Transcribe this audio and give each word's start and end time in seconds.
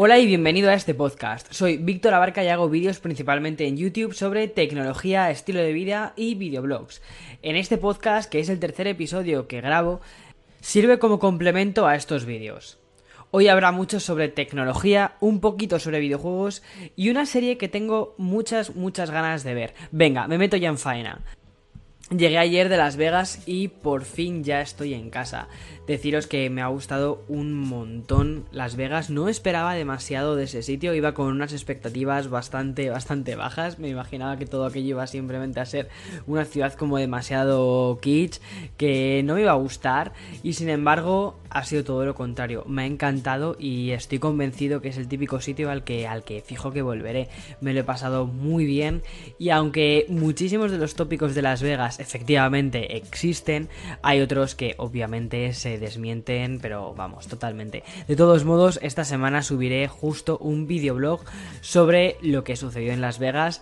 Hola 0.00 0.20
y 0.20 0.26
bienvenido 0.26 0.70
a 0.70 0.74
este 0.74 0.94
podcast. 0.94 1.52
Soy 1.52 1.76
Víctor 1.76 2.14
Abarca 2.14 2.44
y 2.44 2.46
hago 2.46 2.68
vídeos 2.68 3.00
principalmente 3.00 3.66
en 3.66 3.76
YouTube 3.76 4.14
sobre 4.14 4.46
tecnología, 4.46 5.28
estilo 5.28 5.58
de 5.58 5.72
vida 5.72 6.12
y 6.14 6.36
videoblogs. 6.36 7.02
En 7.42 7.56
este 7.56 7.78
podcast, 7.78 8.30
que 8.30 8.38
es 8.38 8.48
el 8.48 8.60
tercer 8.60 8.86
episodio 8.86 9.48
que 9.48 9.60
grabo, 9.60 10.00
sirve 10.60 11.00
como 11.00 11.18
complemento 11.18 11.88
a 11.88 11.96
estos 11.96 12.26
vídeos. 12.26 12.78
Hoy 13.32 13.48
habrá 13.48 13.72
mucho 13.72 13.98
sobre 13.98 14.28
tecnología, 14.28 15.16
un 15.18 15.40
poquito 15.40 15.80
sobre 15.80 15.98
videojuegos 15.98 16.62
y 16.94 17.10
una 17.10 17.26
serie 17.26 17.58
que 17.58 17.66
tengo 17.66 18.14
muchas, 18.18 18.76
muchas 18.76 19.10
ganas 19.10 19.42
de 19.42 19.54
ver. 19.54 19.74
Venga, 19.90 20.28
me 20.28 20.38
meto 20.38 20.56
ya 20.56 20.68
en 20.68 20.78
faena. 20.78 21.22
Llegué 22.16 22.38
ayer 22.38 22.68
de 22.68 22.76
Las 22.76 22.96
Vegas 22.96 23.42
y 23.46 23.66
por 23.66 24.04
fin 24.04 24.44
ya 24.44 24.60
estoy 24.60 24.94
en 24.94 25.10
casa. 25.10 25.48
Deciros 25.88 26.26
que 26.26 26.50
me 26.50 26.60
ha 26.60 26.66
gustado 26.66 27.24
un 27.28 27.54
montón 27.54 28.44
Las 28.52 28.76
Vegas. 28.76 29.08
No 29.08 29.30
esperaba 29.30 29.72
demasiado 29.72 30.36
de 30.36 30.44
ese 30.44 30.62
sitio. 30.62 30.92
Iba 30.92 31.14
con 31.14 31.28
unas 31.28 31.54
expectativas 31.54 32.28
bastante, 32.28 32.90
bastante 32.90 33.36
bajas. 33.36 33.78
Me 33.78 33.88
imaginaba 33.88 34.36
que 34.36 34.44
todo 34.44 34.66
aquello 34.66 34.88
iba 34.90 35.06
simplemente 35.06 35.60
a 35.60 35.64
ser 35.64 35.88
una 36.26 36.44
ciudad 36.44 36.74
como 36.74 36.98
demasiado 36.98 37.98
kitsch, 38.02 38.38
que 38.76 39.22
no 39.24 39.36
me 39.36 39.40
iba 39.40 39.52
a 39.52 39.54
gustar. 39.54 40.12
Y 40.42 40.52
sin 40.52 40.68
embargo, 40.68 41.38
ha 41.48 41.64
sido 41.64 41.84
todo 41.84 42.04
lo 42.04 42.14
contrario. 42.14 42.64
Me 42.66 42.82
ha 42.82 42.86
encantado 42.86 43.56
y 43.58 43.92
estoy 43.92 44.18
convencido 44.18 44.82
que 44.82 44.88
es 44.88 44.98
el 44.98 45.08
típico 45.08 45.40
sitio 45.40 45.70
al 45.70 45.84
que, 45.84 46.06
al 46.06 46.22
que 46.22 46.42
fijo 46.42 46.70
que 46.70 46.82
volveré. 46.82 47.30
Me 47.62 47.72
lo 47.72 47.80
he 47.80 47.84
pasado 47.84 48.26
muy 48.26 48.66
bien. 48.66 49.02
Y 49.38 49.48
aunque 49.48 50.04
muchísimos 50.10 50.70
de 50.70 50.76
los 50.76 50.96
tópicos 50.96 51.34
de 51.34 51.40
Las 51.40 51.62
Vegas 51.62 51.98
efectivamente 51.98 52.98
existen, 52.98 53.70
hay 54.02 54.20
otros 54.20 54.54
que 54.54 54.74
obviamente 54.76 55.54
se 55.54 55.77
desmienten, 55.80 56.58
pero 56.60 56.94
vamos, 56.94 57.26
totalmente. 57.26 57.82
De 58.06 58.16
todos 58.16 58.44
modos, 58.44 58.78
esta 58.82 59.04
semana 59.04 59.42
subiré 59.42 59.88
justo 59.88 60.38
un 60.38 60.66
videoblog 60.66 61.20
sobre 61.60 62.16
lo 62.22 62.44
que 62.44 62.56
sucedió 62.56 62.92
en 62.92 63.00
Las 63.00 63.18
Vegas 63.18 63.60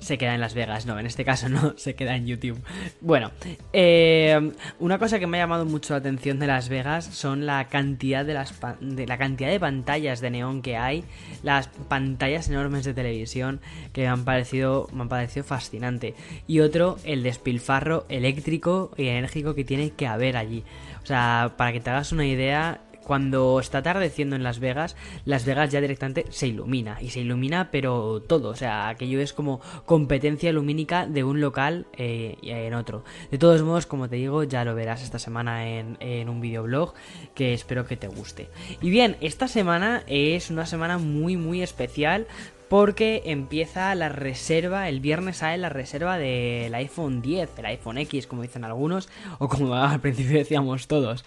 se 0.00 0.18
queda 0.18 0.34
en 0.34 0.40
Las 0.40 0.54
Vegas, 0.54 0.86
no, 0.86 0.98
en 0.98 1.06
este 1.06 1.24
caso 1.24 1.48
no, 1.48 1.74
se 1.76 1.94
queda 1.94 2.16
en 2.16 2.26
YouTube. 2.26 2.60
Bueno, 3.00 3.30
eh, 3.72 4.52
una 4.78 4.98
cosa 4.98 5.18
que 5.18 5.26
me 5.26 5.38
ha 5.38 5.42
llamado 5.42 5.64
mucho 5.64 5.94
la 5.94 5.98
atención 5.98 6.38
de 6.38 6.46
Las 6.46 6.68
Vegas 6.68 7.04
son 7.04 7.46
la 7.46 7.68
cantidad 7.68 8.24
de, 8.24 8.34
las 8.34 8.54
de 8.80 9.06
la 9.06 9.18
cantidad 9.18 9.50
de 9.50 9.60
pantallas 9.60 10.20
de 10.20 10.30
neón 10.30 10.62
que 10.62 10.76
hay, 10.76 11.04
las 11.42 11.68
pantallas 11.88 12.48
enormes 12.48 12.84
de 12.84 12.94
televisión 12.94 13.60
que 13.92 14.02
me 14.02 14.08
han 14.08 14.24
parecido, 14.24 14.88
me 14.92 15.02
han 15.02 15.08
parecido 15.08 15.44
fascinante. 15.44 16.14
Y 16.46 16.60
otro, 16.60 16.98
el 17.04 17.22
despilfarro 17.22 18.06
eléctrico 18.08 18.92
y 18.96 19.08
enérgico 19.08 19.54
que 19.54 19.64
tiene 19.64 19.90
que 19.90 20.06
haber 20.06 20.36
allí. 20.36 20.64
O 21.02 21.06
sea, 21.06 21.54
para 21.56 21.72
que 21.72 21.80
te 21.80 21.90
hagas 21.90 22.12
una 22.12 22.26
idea, 22.26 22.80
cuando 23.08 23.58
está 23.58 23.78
atardeciendo 23.78 24.36
en 24.36 24.42
Las 24.42 24.60
Vegas, 24.60 24.94
Las 25.24 25.46
Vegas 25.46 25.70
ya 25.70 25.80
directamente 25.80 26.26
se 26.28 26.46
ilumina. 26.46 26.98
Y 27.00 27.08
se 27.08 27.20
ilumina, 27.20 27.70
pero 27.70 28.20
todo. 28.20 28.50
O 28.50 28.54
sea, 28.54 28.90
aquello 28.90 29.18
es 29.20 29.32
como 29.32 29.60
competencia 29.86 30.52
lumínica 30.52 31.06
de 31.06 31.24
un 31.24 31.40
local 31.40 31.86
eh, 31.96 32.36
en 32.42 32.74
otro. 32.74 33.04
De 33.30 33.38
todos 33.38 33.62
modos, 33.62 33.86
como 33.86 34.10
te 34.10 34.16
digo, 34.16 34.44
ya 34.44 34.62
lo 34.62 34.74
verás 34.74 35.02
esta 35.02 35.18
semana 35.18 35.70
en, 35.70 35.96
en 36.00 36.28
un 36.28 36.42
videoblog 36.42 36.92
que 37.34 37.54
espero 37.54 37.86
que 37.86 37.96
te 37.96 38.08
guste. 38.08 38.50
Y 38.82 38.90
bien, 38.90 39.16
esta 39.22 39.48
semana 39.48 40.02
es 40.06 40.50
una 40.50 40.66
semana 40.66 40.98
muy, 40.98 41.38
muy 41.38 41.62
especial 41.62 42.26
porque 42.68 43.22
empieza 43.24 43.94
la 43.94 44.08
reserva, 44.08 44.88
el 44.88 45.00
viernes 45.00 45.38
sale 45.38 45.58
la 45.58 45.68
reserva 45.68 46.18
del 46.18 46.74
iPhone 46.74 47.22
10, 47.22 47.58
el 47.58 47.66
iPhone 47.66 47.98
X, 47.98 48.26
como 48.26 48.42
dicen 48.42 48.64
algunos, 48.64 49.08
o 49.38 49.48
como 49.48 49.74
al 49.74 50.00
principio 50.00 50.38
decíamos 50.38 50.86
todos. 50.86 51.24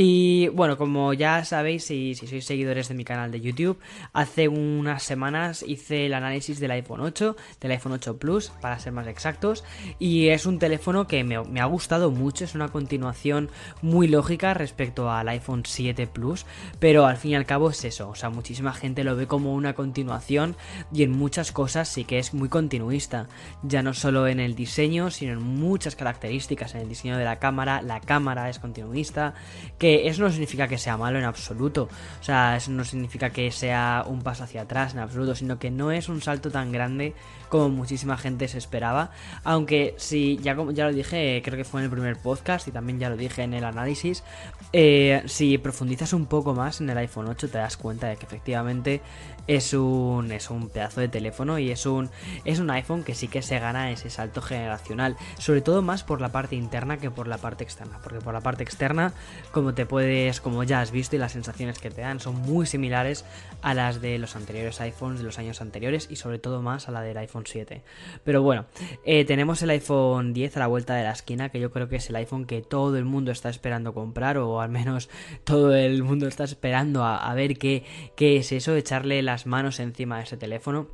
Y 0.00 0.46
bueno, 0.50 0.78
como 0.78 1.12
ya 1.12 1.44
sabéis, 1.44 1.86
si, 1.86 2.14
sois 2.14 2.46
seguidores 2.46 2.86
de 2.86 2.94
mi 2.94 3.02
canal 3.02 3.32
de 3.32 3.40
YouTube, 3.40 3.80
hace 4.12 4.46
unas 4.46 5.02
semanas 5.02 5.64
hice 5.66 6.06
el 6.06 6.14
análisis 6.14 6.60
del 6.60 6.70
iPhone 6.70 7.00
8, 7.00 7.34
del 7.60 7.72
iPhone 7.72 7.94
8 7.94 8.16
Plus, 8.16 8.52
para 8.60 8.78
ser 8.78 8.92
más 8.92 9.08
exactos, 9.08 9.64
y 9.98 10.28
es 10.28 10.46
un 10.46 10.60
teléfono 10.60 11.08
que 11.08 11.24
me, 11.24 11.42
me 11.42 11.60
ha 11.60 11.64
gustado 11.64 12.12
mucho, 12.12 12.44
es 12.44 12.54
una 12.54 12.68
continuación 12.68 13.50
muy 13.82 14.06
lógica 14.06 14.54
respecto 14.54 15.10
al 15.10 15.28
iPhone 15.30 15.64
7 15.66 16.06
Plus, 16.06 16.46
pero 16.78 17.04
al 17.04 17.16
fin 17.16 17.32
y 17.32 17.34
al 17.34 17.44
cabo 17.44 17.68
es 17.70 17.84
eso, 17.84 18.08
o 18.08 18.14
sea, 18.14 18.30
muchísima 18.30 18.74
gente 18.74 19.02
lo 19.02 19.16
ve 19.16 19.26
como 19.26 19.52
una 19.52 19.74
continuación 19.74 20.54
y 20.92 21.02
en 21.02 21.10
muchas 21.10 21.50
cosas 21.50 21.88
sí 21.88 22.04
que 22.04 22.20
es 22.20 22.34
muy 22.34 22.48
continuista, 22.48 23.26
ya 23.64 23.82
no 23.82 23.94
solo 23.94 24.28
en 24.28 24.38
el 24.38 24.54
diseño, 24.54 25.10
sino 25.10 25.32
en 25.32 25.42
muchas 25.42 25.96
características, 25.96 26.76
en 26.76 26.82
el 26.82 26.88
diseño 26.88 27.18
de 27.18 27.24
la 27.24 27.40
cámara, 27.40 27.82
la 27.82 28.00
cámara 28.00 28.48
es 28.48 28.60
continuista, 28.60 29.34
que 29.76 29.87
eso 29.94 30.22
no 30.22 30.30
significa 30.30 30.68
que 30.68 30.78
sea 30.78 30.96
malo 30.96 31.18
en 31.18 31.24
absoluto, 31.24 31.88
o 32.20 32.24
sea, 32.24 32.56
eso 32.56 32.70
no 32.70 32.84
significa 32.84 33.30
que 33.30 33.50
sea 33.50 34.04
un 34.06 34.22
paso 34.22 34.44
hacia 34.44 34.62
atrás 34.62 34.94
en 34.94 35.00
absoluto, 35.00 35.34
sino 35.34 35.58
que 35.58 35.70
no 35.70 35.90
es 35.92 36.08
un 36.08 36.20
salto 36.20 36.50
tan 36.50 36.72
grande 36.72 37.14
como 37.48 37.68
muchísima 37.68 38.16
gente 38.16 38.48
se 38.48 38.58
esperaba, 38.58 39.10
aunque 39.44 39.94
si 39.96 40.38
ya, 40.38 40.56
ya 40.72 40.86
lo 40.86 40.92
dije, 40.92 41.40
creo 41.44 41.56
que 41.56 41.64
fue 41.64 41.80
en 41.80 41.86
el 41.86 41.90
primer 41.90 42.16
podcast 42.16 42.68
y 42.68 42.72
también 42.72 42.98
ya 42.98 43.08
lo 43.08 43.16
dije 43.16 43.42
en 43.42 43.54
el 43.54 43.64
análisis, 43.64 44.22
eh, 44.72 45.22
si 45.26 45.58
profundizas 45.58 46.12
un 46.12 46.26
poco 46.26 46.54
más 46.54 46.80
en 46.80 46.90
el 46.90 46.98
iPhone 46.98 47.28
8 47.28 47.48
te 47.48 47.58
das 47.58 47.76
cuenta 47.76 48.08
de 48.08 48.16
que 48.16 48.26
efectivamente 48.26 49.00
es 49.48 49.72
un, 49.72 50.30
es 50.30 50.50
un 50.50 50.68
pedazo 50.68 51.00
de 51.00 51.08
teléfono 51.08 51.58
y 51.58 51.70
es 51.70 51.86
un, 51.86 52.10
es 52.44 52.58
un 52.60 52.70
iPhone 52.70 53.02
que 53.02 53.14
sí 53.14 53.28
que 53.28 53.42
se 53.42 53.58
gana 53.58 53.90
ese 53.90 54.10
salto 54.10 54.42
generacional, 54.42 55.16
sobre 55.38 55.62
todo 55.62 55.82
más 55.82 56.04
por 56.04 56.20
la 56.20 56.30
parte 56.30 56.54
interna 56.54 56.98
que 56.98 57.10
por 57.10 57.26
la 57.26 57.38
parte 57.38 57.64
externa, 57.64 57.98
porque 58.02 58.20
por 58.20 58.34
la 58.34 58.42
parte 58.42 58.62
externa, 58.62 59.14
como 59.50 59.74
te 59.74 59.86
puedes, 59.86 60.40
como 60.40 60.62
ya 60.64 60.80
has 60.80 60.90
visto 60.90 61.16
y 61.16 61.18
las 61.18 61.32
sensaciones 61.32 61.78
que 61.78 61.90
te 61.90 62.02
dan 62.02 62.20
son 62.20 62.36
muy 62.36 62.66
similares 62.66 63.24
a 63.62 63.72
las 63.72 64.00
de 64.02 64.18
los 64.18 64.36
anteriores 64.36 64.80
iPhones 64.82 65.18
de 65.18 65.24
los 65.24 65.38
años 65.38 65.62
anteriores 65.62 66.08
y 66.10 66.16
sobre 66.16 66.38
todo 66.38 66.60
más 66.60 66.88
a 66.88 66.92
la 66.92 67.00
del 67.00 67.16
iPhone 67.16 67.44
7. 67.46 67.82
Pero 68.24 68.42
bueno, 68.42 68.66
eh, 69.04 69.24
tenemos 69.24 69.62
el 69.62 69.70
iPhone 69.70 70.34
10 70.34 70.58
a 70.58 70.60
la 70.60 70.66
vuelta 70.66 70.94
de 70.94 71.04
la 71.04 71.12
esquina, 71.12 71.48
que 71.48 71.58
yo 71.58 71.70
creo 71.70 71.88
que 71.88 71.96
es 71.96 72.10
el 72.10 72.16
iPhone 72.16 72.44
que 72.44 72.60
todo 72.60 72.98
el 72.98 73.06
mundo 73.06 73.32
está 73.32 73.48
esperando 73.48 73.94
comprar, 73.94 74.36
o 74.36 74.60
al 74.60 74.68
menos 74.68 75.08
todo 75.44 75.74
el 75.74 76.02
mundo 76.02 76.28
está 76.28 76.44
esperando 76.44 77.02
a, 77.02 77.16
a 77.16 77.34
ver 77.34 77.56
qué, 77.56 77.84
qué 78.14 78.36
es 78.36 78.52
eso, 78.52 78.76
echarle 78.76 79.22
las 79.22 79.37
manos 79.46 79.80
encima 79.80 80.18
de 80.18 80.24
ese 80.24 80.36
teléfono 80.36 80.88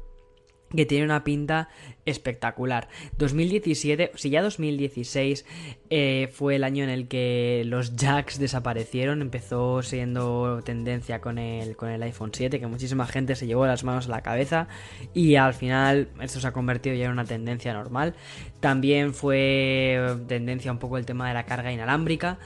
que 0.75 0.87
tiene 0.87 1.05
una 1.05 1.25
pinta 1.25 1.69
espectacular. 2.05 2.89
2017, 3.19 4.13
si 4.15 4.31
ya 4.31 4.43
2016 4.43 5.45
eh, 5.91 6.29
fue 6.33 6.57
el 6.57 6.65
año 6.65 6.85
en 6.85 6.91
el 6.91 7.09
que 7.09 7.63
los 7.67 7.97
jacks 7.97 8.39
desaparecieron, 8.39 9.23
empezó 9.23 9.83
siendo 9.83 10.63
tendencia 10.65 11.21
con 11.21 11.39
el, 11.39 11.77
con 11.77 11.91
el 11.91 12.03
iPhone 12.03 12.31
7, 12.33 12.59
que 12.59 12.67
muchísima 12.67 13.07
gente 13.07 13.37
se 13.37 13.47
llevó 13.47 13.67
las 13.67 13.85
manos 13.85 14.07
a 14.07 14.11
la 14.11 14.23
cabeza 14.23 14.69
y 15.13 15.37
al 15.37 15.55
final 15.55 16.09
esto 16.21 16.41
se 16.41 16.47
ha 16.47 16.53
convertido 16.53 16.97
ya 16.97 17.07
en 17.07 17.13
una 17.13 17.25
tendencia 17.25 17.73
normal. 17.73 18.15
También 18.61 19.15
fue 19.15 20.17
tendencia 20.27 20.73
un 20.73 20.79
poco 20.79 20.99
el 20.99 21.07
tema 21.07 21.29
de 21.29 21.35
la 21.35 21.45
carga 21.45 21.73
inalámbrica. 21.73 22.39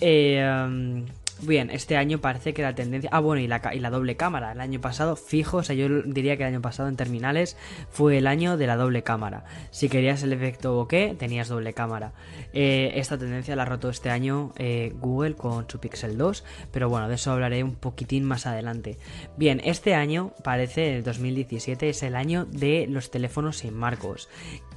Eh, 0.00 1.04
Bien, 1.40 1.70
este 1.70 1.96
año 1.96 2.20
parece 2.20 2.54
que 2.54 2.62
la 2.62 2.74
tendencia... 2.74 3.10
Ah, 3.12 3.18
bueno, 3.18 3.42
y 3.42 3.48
la, 3.48 3.60
y 3.74 3.80
la 3.80 3.90
doble 3.90 4.16
cámara. 4.16 4.52
El 4.52 4.60
año 4.60 4.80
pasado, 4.80 5.16
fijo, 5.16 5.58
o 5.58 5.62
sea, 5.62 5.74
yo 5.74 5.88
diría 6.02 6.36
que 6.36 6.44
el 6.44 6.50
año 6.50 6.62
pasado 6.62 6.88
en 6.88 6.96
terminales 6.96 7.56
fue 7.90 8.18
el 8.18 8.28
año 8.28 8.56
de 8.56 8.66
la 8.66 8.76
doble 8.76 9.02
cámara. 9.02 9.44
Si 9.70 9.88
querías 9.88 10.22
el 10.22 10.32
efecto 10.32 10.74
bokeh, 10.74 11.16
tenías 11.18 11.48
doble 11.48 11.72
cámara. 11.72 12.12
Eh, 12.52 12.92
esta 12.94 13.18
tendencia 13.18 13.56
la 13.56 13.62
ha 13.62 13.66
roto 13.66 13.88
este 13.88 14.10
año 14.10 14.52
eh, 14.56 14.92
Google 15.00 15.34
con 15.34 15.68
su 15.68 15.80
Pixel 15.80 16.16
2, 16.16 16.44
pero 16.70 16.88
bueno, 16.88 17.08
de 17.08 17.16
eso 17.16 17.32
hablaré 17.32 17.64
un 17.64 17.74
poquitín 17.74 18.24
más 18.24 18.46
adelante. 18.46 18.98
Bien, 19.36 19.60
este 19.64 19.94
año, 19.94 20.32
parece, 20.44 20.96
el 20.96 21.02
2017, 21.02 21.88
es 21.88 22.02
el 22.04 22.14
año 22.14 22.44
de 22.44 22.86
los 22.88 23.10
teléfonos 23.10 23.58
sin 23.58 23.74
marcos. 23.74 24.28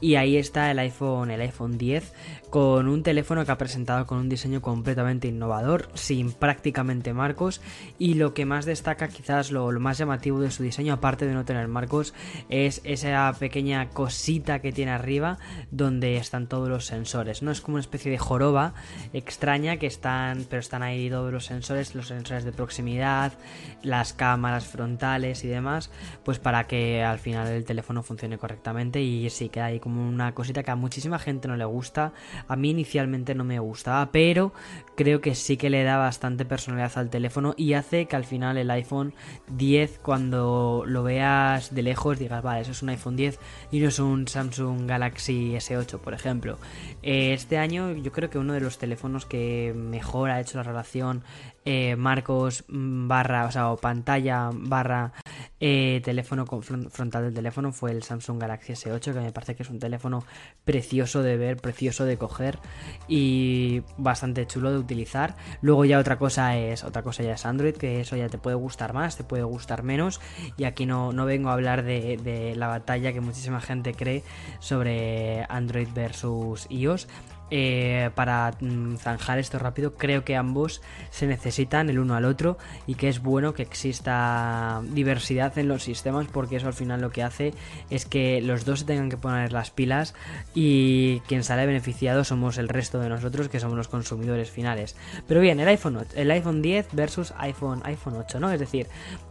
Y 0.02 0.16
ahí 0.16 0.38
está 0.38 0.72
el 0.72 0.80
iPhone, 0.80 1.32
el 1.32 1.42
iPhone 1.42 1.78
10, 1.78 2.14
con 2.50 2.88
un 2.88 3.04
teléfono 3.04 3.46
que 3.46 3.52
ha 3.52 3.58
presentado 3.58 4.06
con 4.06 4.18
un 4.18 4.30
diseño 4.30 4.62
completamente 4.62 5.28
innovador, 5.28 5.90
sin 5.94 6.32
prácticamente 6.46 7.12
marcos. 7.12 7.60
Y 7.98 8.14
lo 8.14 8.36
que 8.36 8.46
más 8.46 8.66
destaca, 8.66 9.08
quizás 9.08 9.50
lo, 9.50 9.72
más 9.80 9.98
llamativo 9.98 10.40
de 10.40 10.52
su 10.52 10.62
diseño, 10.62 10.94
aparte 10.94 11.26
de 11.26 11.34
no 11.34 11.44
tener 11.44 11.68
marcos, 11.68 12.14
es 12.50 12.82
esa 12.84 13.34
pequeña 13.40 13.90
cosita 13.90 14.59
que 14.59 14.72
tiene 14.72 14.92
arriba 14.92 15.40
donde 15.72 16.18
están 16.18 16.46
todos 16.46 16.70
los 16.70 16.86
sensores. 16.86 17.42
No 17.42 17.50
es 17.50 17.62
como 17.62 17.76
una 17.76 17.82
especie 17.82 18.12
de 18.12 18.20
joroba 18.20 18.76
extraña 19.12 19.78
que 19.78 19.88
están, 19.88 20.46
pero 20.47 20.59
están 20.59 20.84
ahí 20.84 21.09
todos 21.09 21.34
los 21.34 21.46
sensores, 21.46 21.96
los 21.96 22.09
sensores 22.09 22.44
de 22.44 22.52
proximidad, 22.52 23.34
las 23.82 24.14
cámaras 24.14 24.68
frontales 24.68 25.44
y 25.44 25.48
demás, 25.48 25.90
pues 26.24 26.38
para 26.38 26.68
que 26.68 27.03
al 27.03 27.18
final 27.18 27.48
el 27.48 27.66
teléfono 27.66 28.03
funcione 28.03 28.38
correctamente 28.38 29.02
y 29.02 29.28
sí 29.32 29.50
queda 29.50 29.66
ahí 29.66 29.80
como 29.80 30.08
una 30.08 30.36
cosita 30.36 30.62
que 30.62 30.70
a 30.70 30.76
muchísima 30.76 31.18
gente 31.18 31.48
no 31.48 31.58
le 31.58 31.66
gusta. 31.66 32.14
A 32.48 32.56
mí 32.56 32.70
inicialmente 32.70 33.34
no 33.34 33.44
me 33.44 33.58
gustaba, 33.58 34.12
pero 34.12 34.53
creo 34.96 35.22
que 35.22 35.34
sí 35.34 35.58
que 35.58 35.72
le 35.72 35.84
da 35.84 35.98
bastante 35.98 36.34
personalidad 36.43 36.91
al 36.97 37.09
teléfono 37.09 37.53
y 37.55 37.73
hace 37.73 38.08
que 38.08 38.17
al 38.17 38.26
final 38.26 38.58
el 38.58 38.70
iPhone 38.72 39.14
10 39.47 39.99
cuando 39.99 40.84
lo 40.85 41.03
veas 41.03 41.73
de 41.73 41.84
lejos 41.84 42.20
digas, 42.20 42.43
vale, 42.43 42.61
eso 42.61 42.72
es 42.72 42.84
un 42.84 42.90
iPhone 42.90 43.16
10 43.16 43.40
y 43.72 43.79
no 43.79 43.87
es 43.87 43.99
un 43.99 44.28
Samsung 44.28 44.87
Galaxy 44.87 45.53
S8, 45.53 45.99
por 45.99 46.14
ejemplo. 46.14 46.58
Eh, 47.03 47.34
este 47.34 47.58
año 47.58 47.93
yo 47.93 48.11
creo 48.11 48.29
que 48.29 48.37
uno 48.37 48.52
de 48.52 48.59
los 48.59 48.78
teléfonos 48.78 49.26
que 49.26 49.73
mejor 49.76 50.32
ha 50.32 50.41
hecho 50.41 50.58
la 50.58 50.64
relación 50.64 51.23
eh, 51.66 51.96
marcos 51.96 52.64
mm, 52.67 53.08
barra, 53.08 53.46
o 53.46 53.52
sea, 53.52 53.72
o 53.72 53.78
pantalla 53.78 54.52
barra 54.53 55.14
eh, 55.59 56.02
teléfono 56.03 56.46
frontal 56.46 57.23
del 57.23 57.34
teléfono 57.34 57.72
fue 57.72 57.91
el 57.91 58.03
Samsung 58.03 58.40
Galaxy 58.40 58.73
S8, 58.73 59.14
que 59.14 59.20
me 59.20 59.32
parece 59.32 59.56
que 59.56 59.64
es 59.64 59.70
un 59.70 59.79
teléfono 59.79 60.23
precioso 60.64 61.23
de 61.23 61.38
ver, 61.38 61.58
precioso 61.58 62.06
de 62.06 62.17
coger 62.17 62.59
y 63.08 63.82
bastante 63.97 64.46
chulo 64.46 64.72
de 64.72 64.78
utilizar. 64.78 65.35
Luego 65.62 65.85
ya 65.85 65.97
otra 65.97 66.17
cosa 66.17 66.56
es, 66.56 66.84
otra 66.84 67.02
cosa 67.02 67.23
ya 67.23 67.34
es 67.34 67.46
Android, 67.46 67.76
que 67.76 68.02
eso 68.02 68.16
ya 68.16 68.29
te 68.29 68.38
puede 68.38 68.56
gustar 68.56 68.94
más, 68.94 69.17
te 69.17 69.23
puede 69.23 69.44
gustar 69.44 69.82
menos. 69.82 70.22
Y 70.58 70.66
aquí 70.66 70.85
no, 70.85 71.14
no 71.14 71.26
vengo 71.26 71.50
a 71.50 71.53
hablar 71.53 71.84
de, 71.84 72.17
de 72.17 72.56
la 72.56 72.67
batalla 72.67 73.12
que 73.12 73.22
muchísima 73.22 73.59
gente 73.59 73.94
cree 73.94 74.23
sobre 74.59 75.46
Android 75.50 75.88
versus 75.94 76.67
iOS. 76.70 77.08
Eh, 77.52 78.09
para 78.16 78.53
mm, 78.59 78.96
zanjar 78.96 79.38
esto 79.38 79.59
rápido, 79.59 79.94
creo 79.94 80.24
que 80.24 80.36
ambos 80.36 80.82
se 81.12 81.28
necesitan 81.28 81.90
el 81.90 82.00
uno 82.00 82.16
al 82.16 82.26
otro 82.26 82.58
y 82.88 82.96
que 82.96 83.08
es 83.08 83.22
bueno 83.22 83.53
que 83.53 83.62
exista 83.62 84.82
diversidad 84.90 85.56
en 85.59 85.68
los 85.68 85.84
sistemas 85.84 86.26
porque 86.32 86.56
eso 86.56 86.66
al 86.66 86.74
final 86.74 87.02
lo 87.02 87.12
que 87.12 87.22
hace 87.22 87.53
es 87.92 88.06
que 88.06 88.42
los 88.42 88.66
dos 88.66 88.80
se 88.80 88.86
tengan 88.86 89.12
que 89.12 89.18
poner 89.18 89.53
las 89.53 89.70
pilas 89.70 90.16
y 90.56 91.20
quien 91.28 91.44
sale 91.44 91.68
beneficiado 91.68 92.24
somos 92.24 92.58
el 92.58 92.68
resto 92.68 93.00
de 93.00 93.09
nosotros 93.09 93.48
que 93.48 93.59
somos 93.59 93.78
los 93.78 93.90
consumidores 93.90 94.50
finales. 94.50 94.96
Pero 95.28 95.40
bien, 95.40 95.59
el 95.59 95.68
iPhone, 95.68 96.00
el 96.16 96.32
iPhone 96.32 96.64
10 96.64 96.88
versus 96.94 97.32
iPhone, 97.38 97.82
iPhone 97.86 98.16
8, 98.18 98.40
¿no? 98.40 98.52
Es 98.52 98.59
decir, 98.59 98.88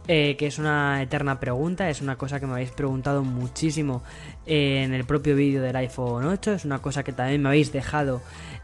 eh, 0.07 0.37
que 0.37 0.47
es 0.47 0.57
una 0.57 1.01
eterna 1.01 1.41
pregunta, 1.41 1.89
es 1.89 2.01
una 2.01 2.17
cosa 2.17 2.39
que 2.39 2.45
me 2.45 2.53
habéis 2.53 2.71
preguntado 2.71 3.23
muchísimo 3.25 4.03
en 4.45 4.93
el 4.93 5.03
propio 5.03 5.35
vídeo 5.35 5.61
del 5.61 5.75
iPhone 5.75 6.25
8, 6.25 6.53
es 6.53 6.65
una 6.65 6.79
cosa 6.79 7.03
que 7.03 7.11
también 7.11 7.41
me 7.41 7.49
habéis 7.49 7.73
dejado 7.73 8.04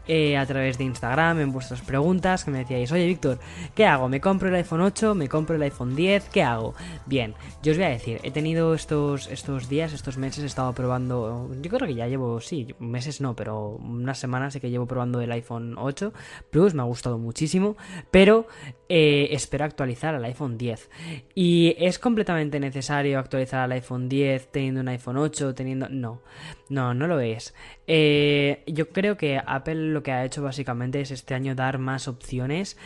eh, 0.08 0.36
a 0.36 0.44
través 0.46 0.78
de 0.78 0.84
Instagram 0.84 1.40
en 1.40 1.52
vuestras 1.52 1.80
preguntas 1.80 2.44
que 2.44 2.50
me 2.50 2.58
decíais, 2.58 2.90
oye 2.90 3.06
Víctor, 3.06 3.38
¿qué 3.74 3.86
hago? 3.86 4.08
¿Me 4.08 4.20
compro 4.20 4.48
el 4.48 4.54
iPhone 4.56 4.80
8? 4.80 5.14
¿Me 5.14 5.28
compro 5.28 5.54
el 5.54 5.62
iPhone 5.62 5.94
10? 5.94 6.28
¿Qué 6.30 6.42
hago? 6.42 6.74
Bien, 7.06 7.34
yo 7.62 7.72
os 7.72 7.78
voy 7.78 7.86
a 7.86 7.90
decir, 7.90 8.20
he 8.24 8.32
tenido 8.32 8.74
estos, 8.74 9.28
estos 9.28 9.68
días, 9.68 9.92
estos 9.92 10.18
meses, 10.18 10.42
he 10.42 10.46
estado 10.46 10.72
probando, 10.72 11.50
yo 11.60 11.70
creo 11.70 11.86
que 11.86 11.94
ya 11.94 12.08
llevo, 12.08 12.40
sí, 12.40 12.74
meses 12.80 13.20
no, 13.20 13.36
pero 13.36 13.68
unas 13.68 14.18
semanas 14.18 14.54
sí 14.54 14.60
que 14.60 14.70
llevo 14.70 14.86
probando 14.86 15.20
el 15.20 15.30
iPhone 15.30 15.76
8 15.78 16.12
Plus, 16.50 16.74
me 16.74 16.82
ha 16.82 16.86
gustado 16.86 17.18
muchísimo, 17.18 17.76
pero 18.10 18.46
eh, 18.88 19.28
espero 19.30 19.64
actualizar 19.64 20.14
al 20.14 20.24
iPhone 20.24 20.58
10. 20.58 20.90
Y 21.34 21.74
es 21.78 21.98
completamente 21.98 22.58
necesario 22.60 23.18
actualizar 23.18 23.60
al 23.60 23.72
iPhone 23.72 24.08
10 24.08 24.50
teniendo 24.50 24.80
un 24.80 24.88
iPhone 24.88 25.16
8, 25.16 25.54
teniendo... 25.54 25.88
No, 25.88 26.20
no, 26.68 26.94
no 26.94 27.06
lo 27.06 27.20
es. 27.20 27.54
Eh, 27.86 28.62
yo 28.66 28.90
creo 28.90 29.16
que 29.16 29.40
Apple 29.44 29.92
lo 29.92 30.02
que 30.02 30.12
ha 30.12 30.24
hecho 30.24 30.42
básicamente 30.42 31.00
es 31.00 31.10
este 31.10 31.34
año 31.34 31.54
dar 31.54 31.78
más 31.78 32.06
opciones 32.08 32.76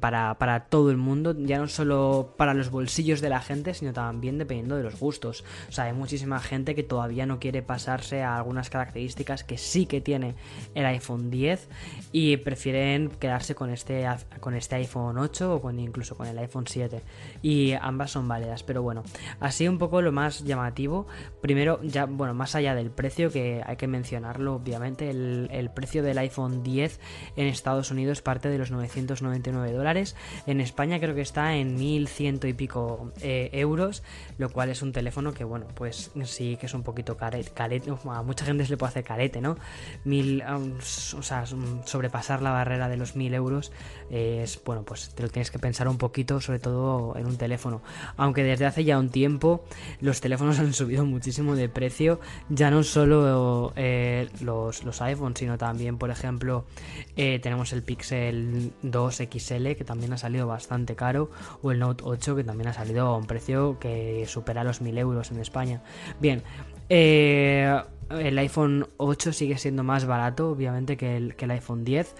para, 0.00 0.34
para, 0.38 0.66
todo 0.66 0.90
el 0.90 0.96
mundo, 0.96 1.34
ya 1.36 1.58
no 1.58 1.68
solo 1.68 2.34
para 2.36 2.54
los 2.54 2.70
bolsillos 2.70 3.20
de 3.20 3.28
la 3.28 3.40
gente, 3.40 3.74
sino 3.74 3.92
también 3.92 4.38
dependiendo 4.38 4.76
de 4.76 4.82
los 4.82 4.98
gustos. 4.98 5.44
O 5.68 5.72
sea, 5.72 5.84
hay 5.84 5.92
muchísima 5.92 6.40
gente 6.40 6.74
que 6.74 6.82
todavía 6.82 7.26
no 7.26 7.38
quiere 7.38 7.62
pasarse 7.62 8.22
a 8.22 8.36
algunas 8.36 8.70
características 8.70 9.44
que 9.44 9.58
sí 9.58 9.86
que 9.86 10.00
tiene 10.00 10.34
el 10.74 10.84
iPhone 10.86 11.30
10 11.30 11.68
y 12.12 12.36
prefieren 12.38 13.10
quedarse 13.10 13.54
con 13.54 13.70
este, 13.70 14.06
con 14.40 14.54
este 14.54 14.76
iPhone 14.76 15.18
8 15.18 15.54
o 15.54 15.60
con, 15.60 15.78
incluso 15.78 16.16
con 16.16 16.26
el 16.26 16.38
iPhone 16.38 16.66
7. 16.66 17.02
Y 17.42 17.72
ambas 17.80 18.10
son 18.10 18.28
válidas, 18.28 18.62
pero 18.62 18.82
bueno, 18.82 19.02
así 19.40 19.68
un 19.68 19.78
poco 19.78 20.02
lo 20.02 20.12
más 20.12 20.44
llamativo. 20.44 21.06
Primero, 21.40 21.80
ya, 21.82 22.06
bueno, 22.06 22.34
más 22.34 22.54
allá 22.54 22.74
del 22.74 22.90
precio, 22.90 23.30
que 23.30 23.62
hay 23.64 23.76
que 23.76 23.86
mencionarlo, 23.86 24.56
obviamente, 24.56 25.10
el, 25.10 25.48
el 25.52 25.70
precio 25.70 26.02
del 26.02 26.18
iPhone 26.18 26.62
10 26.62 27.00
en 27.36 27.46
Estados 27.46 27.90
Unidos 27.90 28.22
parte 28.22 28.48
de 28.48 28.58
los 28.58 28.70
999 28.70 29.69
dólares. 29.72 30.16
En 30.46 30.60
España 30.60 30.98
creo 31.00 31.14
que 31.14 31.20
está 31.20 31.56
en 31.56 31.76
1100 31.76 32.40
y 32.44 32.52
pico 32.52 33.12
eh, 33.20 33.50
euros, 33.52 34.02
lo 34.38 34.50
cual 34.50 34.70
es 34.70 34.82
un 34.82 34.92
teléfono 34.92 35.32
que, 35.32 35.44
bueno, 35.44 35.66
pues 35.74 36.10
sí 36.24 36.56
que 36.56 36.66
es 36.66 36.74
un 36.74 36.82
poquito 36.82 37.16
carete. 37.16 37.52
a 38.10 38.22
mucha 38.22 38.44
gente 38.44 38.64
se 38.64 38.70
le 38.70 38.76
puede 38.76 38.90
hacer 38.90 39.04
carete, 39.04 39.40
¿no? 39.40 39.56
Mil, 40.04 40.42
um, 40.42 40.78
o 40.78 41.22
sea, 41.22 41.44
sobrepasar 41.84 42.42
la 42.42 42.50
barrera 42.50 42.88
de 42.88 42.96
los 42.96 43.16
1000 43.16 43.34
euros 43.34 43.72
es, 44.10 44.60
bueno, 44.64 44.82
pues 44.84 45.10
te 45.14 45.22
lo 45.22 45.28
tienes 45.28 45.50
que 45.50 45.58
pensar 45.58 45.88
un 45.88 45.98
poquito, 45.98 46.40
sobre 46.40 46.58
todo 46.58 47.16
en 47.16 47.26
un 47.26 47.36
teléfono. 47.36 47.82
Aunque 48.16 48.42
desde 48.42 48.66
hace 48.66 48.84
ya 48.84 48.98
un 48.98 49.10
tiempo 49.10 49.64
los 50.00 50.20
teléfonos 50.20 50.58
han 50.60 50.72
subido 50.72 51.04
muchísimo 51.04 51.56
de 51.56 51.68
precio, 51.68 52.20
ya 52.48 52.70
no 52.70 52.82
solo 52.82 53.72
eh, 53.76 54.28
los, 54.40 54.84
los 54.84 55.00
iPhones, 55.02 55.38
sino 55.38 55.58
también, 55.58 55.98
por 55.98 56.10
ejemplo, 56.10 56.64
eh, 57.16 57.38
tenemos 57.40 57.72
el 57.72 57.82
Pixel 57.82 58.72
2 58.82 59.16
XL 59.16 59.49
que 59.76 59.84
también 59.84 60.12
ha 60.12 60.18
salido 60.18 60.46
bastante 60.46 60.94
caro, 60.94 61.30
o 61.62 61.72
el 61.72 61.80
Note 61.80 62.04
8 62.06 62.36
que 62.36 62.44
también 62.44 62.68
ha 62.68 62.72
salido 62.72 63.06
a 63.06 63.16
un 63.16 63.26
precio 63.26 63.78
que 63.78 64.24
supera 64.26 64.64
los 64.64 64.80
1000 64.80 64.98
euros 64.98 65.30
en 65.30 65.40
España. 65.40 65.82
Bien, 66.20 66.42
eh, 66.88 67.80
el 68.10 68.38
iPhone 68.38 68.88
8 68.96 69.32
sigue 69.32 69.58
siendo 69.58 69.82
más 69.82 70.04
barato, 70.04 70.50
obviamente, 70.50 70.96
que 70.96 71.16
el, 71.16 71.34
que 71.36 71.44
el 71.46 71.50
iPhone 71.52 71.84
10. 71.84 72.14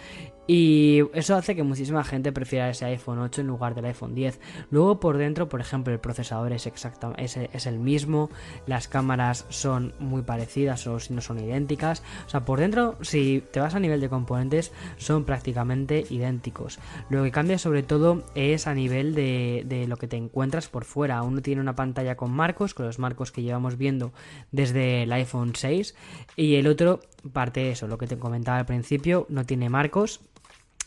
Y 0.47 1.03
eso 1.15 1.37
hace 1.37 1.55
que 1.55 1.63
muchísima 1.63 2.03
gente 2.03 2.33
prefiera 2.33 2.71
ese 2.71 2.85
iPhone 2.87 3.21
8 3.21 3.43
en 3.43 3.47
lugar 3.47 3.75
del 3.75 3.85
iPhone 3.85 4.15
10. 4.15 4.41
Luego 4.71 4.99
por 4.99 5.17
dentro, 5.17 5.49
por 5.49 5.61
ejemplo, 5.61 5.93
el 5.93 6.01
procesador 6.01 6.53
es 6.53 6.67
exactamente 6.67 7.21
es, 7.25 7.67
el 7.67 7.79
mismo, 7.79 8.31
las 8.67 8.89
cámaras 8.89 9.47
son 9.49 9.95
muy 9.99 10.23
parecidas 10.23 10.87
o 10.87 10.99
si 10.99 11.13
no 11.13 11.21
son 11.21 11.39
idénticas. 11.39 12.03
O 12.27 12.31
sea, 12.31 12.45
por 12.45 12.61
dentro, 12.61 12.97
si 13.03 13.43
te 13.53 13.61
vas 13.61 13.75
a 13.75 13.81
nivel 13.81 14.01
de 14.01 14.09
componentes, 14.09 14.73
son 14.97 15.25
prácticamente 15.25 16.05
idénticos. 16.11 16.79
Lo 17.09 17.23
que 17.23 17.31
cambia 17.31 17.59
sobre 17.59 17.83
todo 17.83 18.25
es 18.35 18.67
a 18.67 18.75
nivel 18.75 19.15
de, 19.15 19.65
de 19.67 19.87
lo 19.87 19.97
que 19.97 20.09
te 20.09 20.17
encuentras 20.17 20.69
por 20.69 20.85
fuera. 20.85 21.23
Uno 21.23 21.43
tiene 21.43 21.61
una 21.61 21.75
pantalla 21.75 22.17
con 22.17 22.31
marcos, 22.31 22.75
con 22.75 22.87
los 22.87 22.99
marcos 22.99 23.33
que 23.33 23.43
llevamos 23.43 23.77
viendo 23.77 24.13
desde 24.53 25.05
el 25.05 25.13
iPhone 25.13 25.53
6, 25.55 25.95
y 26.37 26.57
el 26.57 26.67
otro 26.67 27.01
parte 27.33 27.61
de 27.61 27.73
eso, 27.73 27.87
lo 27.87 27.99
que 27.99 28.07
te 28.07 28.19
comentaba 28.19 28.59
al 28.59 28.67
principio, 28.67 29.27
no 29.29 29.45
tiene 29.45 29.69
marcos, 29.69 30.21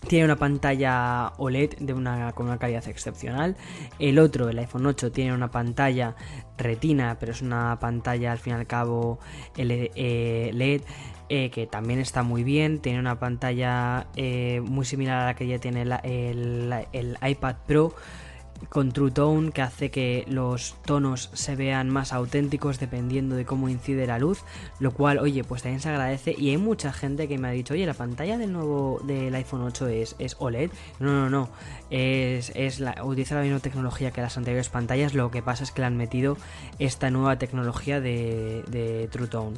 tiene 0.08 0.26
una 0.26 0.36
pantalla 0.36 1.34
OLED 1.38 1.78
de 1.80 1.94
una, 1.94 2.32
con 2.34 2.48
una 2.48 2.58
calidad 2.58 2.88
excepcional. 2.88 3.56
El 4.00 4.20
otro, 4.20 4.50
el 4.50 4.60
iPhone 4.60 4.86
8, 4.86 5.12
tiene 5.12 5.34
una 5.34 5.52
pantalla 5.52 6.16
retina, 6.58 7.18
pero 7.20 7.32
es 7.32 7.42
una 7.42 7.78
pantalla 7.80 8.32
al 8.32 8.40
fin 8.40 8.54
y 8.54 8.56
al 8.58 8.68
cabo 8.68 9.20
LED, 9.56 9.92
eh, 9.96 10.82
eh, 11.30 11.50
que 11.50 11.68
también 11.68 12.00
está 12.00 12.24
muy 12.24 12.44
bien. 12.44 12.80
Tiene 12.80 13.00
una 13.00 13.20
pantalla 13.20 14.08
eh, 14.16 14.62
muy 14.64 14.86
similar 14.86 15.22
a 15.22 15.26
la 15.26 15.36
que 15.36 15.48
ya 15.48 15.60
tiene 15.60 15.82
el 15.82 17.18
iPad 17.22 17.56
Pro 17.66 17.94
con 18.70 18.92
True 18.92 19.12
Tone 19.12 19.52
que 19.52 19.62
hace 19.62 19.92
que 19.92 20.26
los 20.28 20.76
tonos 20.86 21.30
se 21.34 21.56
vean 21.56 21.90
más 21.90 22.14
auténticos 22.14 22.80
dependiendo 22.80 23.36
de 23.36 23.46
cómo 23.46 23.70
incide 23.70 24.08
la 24.08 24.20
luz, 24.20 24.44
lo 24.80 24.92
cual, 24.92 25.20
oye, 25.20 25.44
pues 25.44 25.64
también 25.64 25.82
se 25.82 25.90
agradece 25.90 26.36
y 26.38 26.50
hay 26.50 26.58
mucha 26.58 26.92
gente 26.94 27.28
que 27.28 27.38
me 27.38 27.48
ha 27.48 27.52
dicho, 27.52 27.74
oye, 27.74 27.86
la 27.86 27.94
pantalla 27.94 28.38
del 28.38 28.54
nuevo 28.54 29.02
del 29.04 29.34
iPhone 29.36 29.62
8 29.62 29.88
es, 29.88 30.16
es 30.20 30.36
OLED. 30.40 30.72
No, 31.00 31.12
no, 31.12 31.30
no, 31.30 31.50
es, 31.90 32.52
es 32.56 32.80
la, 32.80 33.04
utiliza 33.04 33.36
la 33.36 33.42
misma 33.42 33.60
tecnología 33.60 34.12
que 34.12 34.22
las 34.22 34.38
anteriores 34.38 34.70
pantallas, 34.70 35.14
lo 35.14 35.32
que 35.32 35.42
pasa 35.42 35.64
es 35.64 35.72
que 35.72 35.82
le 35.82 35.88
han 35.88 35.98
metido 35.98 36.38
esta 36.80 37.10
nueva 37.10 37.38
tecnología 37.38 38.00
de, 38.00 38.64
de 38.68 39.08
True 39.12 39.28
Tone. 39.28 39.58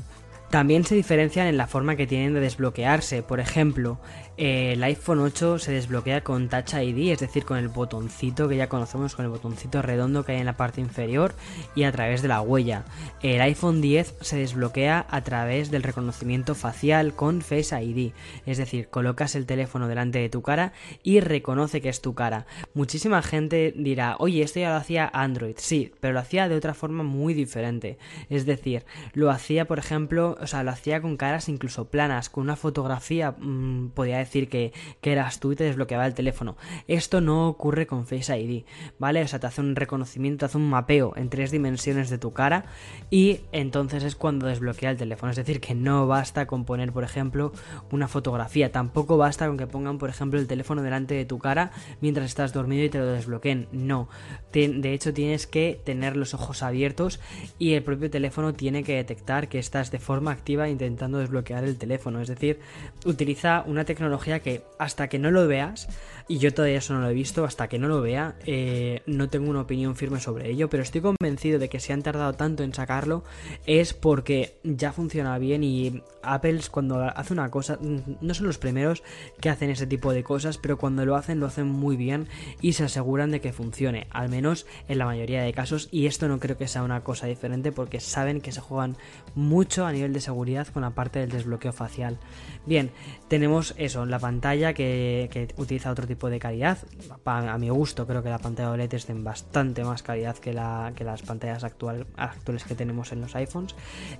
También 0.49 0.85
se 0.85 0.95
diferencian 0.95 1.47
en 1.47 1.57
la 1.57 1.67
forma 1.67 1.95
que 1.95 2.07
tienen 2.07 2.33
de 2.33 2.39
desbloquearse. 2.39 3.23
Por 3.23 3.39
ejemplo, 3.39 3.97
el 4.37 4.83
iPhone 4.83 5.19
8 5.19 5.59
se 5.59 5.71
desbloquea 5.71 6.21
con 6.21 6.49
Touch 6.49 6.73
ID, 6.73 7.11
es 7.11 7.19
decir, 7.19 7.45
con 7.45 7.57
el 7.57 7.69
botoncito 7.69 8.49
que 8.49 8.57
ya 8.57 8.67
conocemos, 8.67 9.15
con 9.15 9.23
el 9.23 9.31
botoncito 9.31 9.81
redondo 9.81 10.25
que 10.25 10.33
hay 10.33 10.39
en 10.39 10.45
la 10.45 10.57
parte 10.57 10.81
inferior 10.81 11.33
y 11.73 11.83
a 11.83 11.91
través 11.93 12.21
de 12.21 12.27
la 12.27 12.41
huella. 12.41 12.83
El 13.21 13.39
iPhone 13.41 13.79
10 13.79 14.15
se 14.19 14.37
desbloquea 14.37 15.05
a 15.09 15.21
través 15.21 15.71
del 15.71 15.83
reconocimiento 15.83 16.53
facial 16.53 17.15
con 17.15 17.41
Face 17.41 17.81
ID, 17.81 18.11
es 18.45 18.57
decir, 18.57 18.89
colocas 18.89 19.35
el 19.35 19.45
teléfono 19.45 19.87
delante 19.87 20.19
de 20.19 20.29
tu 20.29 20.41
cara 20.41 20.73
y 21.01 21.21
reconoce 21.21 21.79
que 21.79 21.89
es 21.89 22.01
tu 22.01 22.13
cara. 22.13 22.45
Muchísima 22.73 23.21
gente 23.21 23.73
dirá, 23.77 24.17
oye, 24.19 24.41
esto 24.43 24.59
ya 24.59 24.71
lo 24.71 24.75
hacía 24.75 25.09
Android, 25.13 25.55
sí, 25.57 25.93
pero 26.01 26.13
lo 26.13 26.19
hacía 26.19 26.49
de 26.49 26.55
otra 26.55 26.73
forma 26.73 27.03
muy 27.03 27.33
diferente. 27.33 27.97
Es 28.29 28.45
decir, 28.45 28.85
lo 29.13 29.31
hacía, 29.31 29.65
por 29.65 29.79
ejemplo, 29.79 30.37
o 30.41 30.47
sea, 30.47 30.63
lo 30.63 30.71
hacía 30.71 31.01
con 31.01 31.15
caras 31.15 31.47
incluso 31.47 31.85
planas, 31.85 32.29
con 32.29 32.43
una 32.43 32.57
fotografía 32.57 33.31
mm, 33.31 33.91
podía 33.93 34.24
decir 34.25 34.49
que, 34.49 34.73
que, 35.01 35.11
eras 35.11 35.39
tú 35.39 35.51
y 35.51 35.55
te 35.55 35.63
desbloqueaba 35.63 36.05
el 36.05 36.13
teléfono. 36.13 36.57
Esto 36.87 37.21
no 37.21 37.47
ocurre 37.47 37.87
con 37.87 38.05
Face 38.05 38.37
ID, 38.37 38.63
¿vale? 38.99 39.21
O 39.21 39.27
sea, 39.27 39.39
te 39.39 39.47
hace 39.47 39.61
un 39.61 39.75
reconocimiento, 39.75 40.39
te 40.39 40.45
hace 40.45 40.57
un 40.57 40.69
mapeo 40.69 41.13
en 41.15 41.29
tres 41.29 41.51
dimensiones 41.51 42.09
de 42.09 42.17
tu 42.17 42.33
cara 42.33 42.65
y 43.09 43.41
entonces 43.51 44.03
es 44.03 44.15
cuando 44.15 44.47
desbloquea 44.47 44.91
el 44.91 44.97
teléfono. 44.97 45.31
Es 45.31 45.37
decir, 45.37 45.61
que 45.61 45.75
no 45.75 46.07
basta 46.07 46.45
con 46.47 46.65
poner, 46.65 46.91
por 46.91 47.03
ejemplo, 47.03 47.53
una 47.91 48.07
fotografía, 48.07 48.71
tampoco 48.71 49.17
basta 49.17 49.47
con 49.47 49.57
que 49.57 49.67
pongan, 49.67 49.97
por 49.97 50.09
ejemplo, 50.09 50.39
el 50.39 50.47
teléfono 50.47 50.81
delante 50.81 51.15
de 51.15 51.25
tu 51.25 51.39
cara 51.39 51.71
mientras 52.01 52.25
estás 52.27 52.53
dormido 52.53 52.83
y 52.83 52.89
te 52.89 52.99
lo 52.99 53.05
desbloqueen. 53.05 53.67
No, 53.71 54.09
de 54.51 54.93
hecho 54.93 55.13
tienes 55.13 55.47
que 55.47 55.79
tener 55.83 56.17
los 56.17 56.33
ojos 56.33 56.63
abiertos 56.63 57.19
y 57.59 57.73
el 57.73 57.83
propio 57.83 58.09
teléfono 58.09 58.53
tiene 58.53 58.83
que 58.83 58.95
detectar 58.95 59.47
que 59.49 59.59
estás 59.59 59.91
de 59.91 59.99
forma 59.99 60.31
activa 60.31 60.69
intentando 60.69 61.19
desbloquear 61.19 61.63
el 61.63 61.77
teléfono. 61.77 62.21
Es 62.21 62.27
decir, 62.27 62.59
utiliza 63.05 63.63
una 63.67 63.85
tecnología 63.85 64.14
que 64.41 64.63
hasta 64.79 65.07
que 65.07 65.19
no 65.19 65.31
lo 65.31 65.47
veas, 65.47 65.87
y 66.27 66.39
yo 66.39 66.53
todavía 66.53 66.79
eso 66.79 66.93
no 66.93 67.01
lo 67.01 67.09
he 67.09 67.13
visto, 67.13 67.45
hasta 67.45 67.67
que 67.67 67.79
no 67.79 67.87
lo 67.87 68.01
vea, 68.01 68.35
eh, 68.45 69.01
no 69.05 69.29
tengo 69.29 69.49
una 69.49 69.61
opinión 69.61 69.95
firme 69.95 70.19
sobre 70.19 70.49
ello, 70.49 70.69
pero 70.69 70.83
estoy 70.83 71.01
convencido 71.01 71.59
de 71.59 71.69
que 71.69 71.79
si 71.79 71.93
han 71.93 72.03
tardado 72.03 72.33
tanto 72.33 72.63
en 72.63 72.73
sacarlo 72.73 73.23
es 73.65 73.93
porque 73.93 74.57
ya 74.63 74.91
funciona 74.91 75.37
bien 75.37 75.63
y 75.63 76.01
Apple 76.23 76.61
cuando 76.71 77.01
hace 77.03 77.33
una 77.33 77.49
cosa, 77.51 77.77
no 77.81 78.33
son 78.33 78.47
los 78.47 78.57
primeros 78.57 79.03
que 79.39 79.49
hacen 79.49 79.69
ese 79.69 79.87
tipo 79.87 80.13
de 80.13 80.23
cosas, 80.23 80.57
pero 80.57 80.77
cuando 80.77 81.05
lo 81.05 81.15
hacen 81.15 81.39
lo 81.39 81.45
hacen 81.45 81.67
muy 81.67 81.95
bien 81.95 82.27
y 82.61 82.73
se 82.73 82.83
aseguran 82.83 83.31
de 83.31 83.41
que 83.41 83.53
funcione, 83.53 84.07
al 84.09 84.29
menos 84.29 84.65
en 84.87 84.97
la 84.97 85.05
mayoría 85.05 85.43
de 85.43 85.53
casos, 85.53 85.89
y 85.91 86.07
esto 86.07 86.27
no 86.27 86.39
creo 86.39 86.57
que 86.57 86.67
sea 86.67 86.83
una 86.83 87.03
cosa 87.03 87.27
diferente 87.27 87.71
porque 87.71 87.99
saben 87.99 88.41
que 88.41 88.51
se 88.51 88.61
juegan 88.61 88.97
mucho 89.35 89.85
a 89.85 89.91
nivel 89.91 90.13
de 90.13 90.21
seguridad 90.21 90.67
con 90.67 90.81
la 90.81 90.91
parte 90.91 91.19
del 91.19 91.29
desbloqueo 91.29 91.73
facial. 91.73 92.17
Bien, 92.65 92.91
tenemos 93.27 93.75
eso, 93.77 94.05
la 94.05 94.19
pantalla 94.19 94.73
que, 94.73 95.53
utiliza 95.57 95.91
otro 95.91 96.07
tipo 96.07 96.14
de 96.23 96.39
calidad, 96.39 96.79
a 97.25 97.57
mi 97.57 97.69
gusto 97.69 98.07
creo 98.07 98.23
que 98.23 98.29
la 98.29 98.39
pantalla 98.39 98.71
OLED 98.71 98.93
es 98.93 99.07
de 99.07 99.13
bastante 99.13 99.83
más 99.83 100.03
calidad 100.03 100.37
que 100.37 100.53
las 100.53 101.21
pantallas 101.21 101.63
actuales 101.63 102.63
que 102.67 102.75
tenemos 102.75 103.11
en 103.11 103.21
los 103.21 103.35
iPhones, 103.35 103.75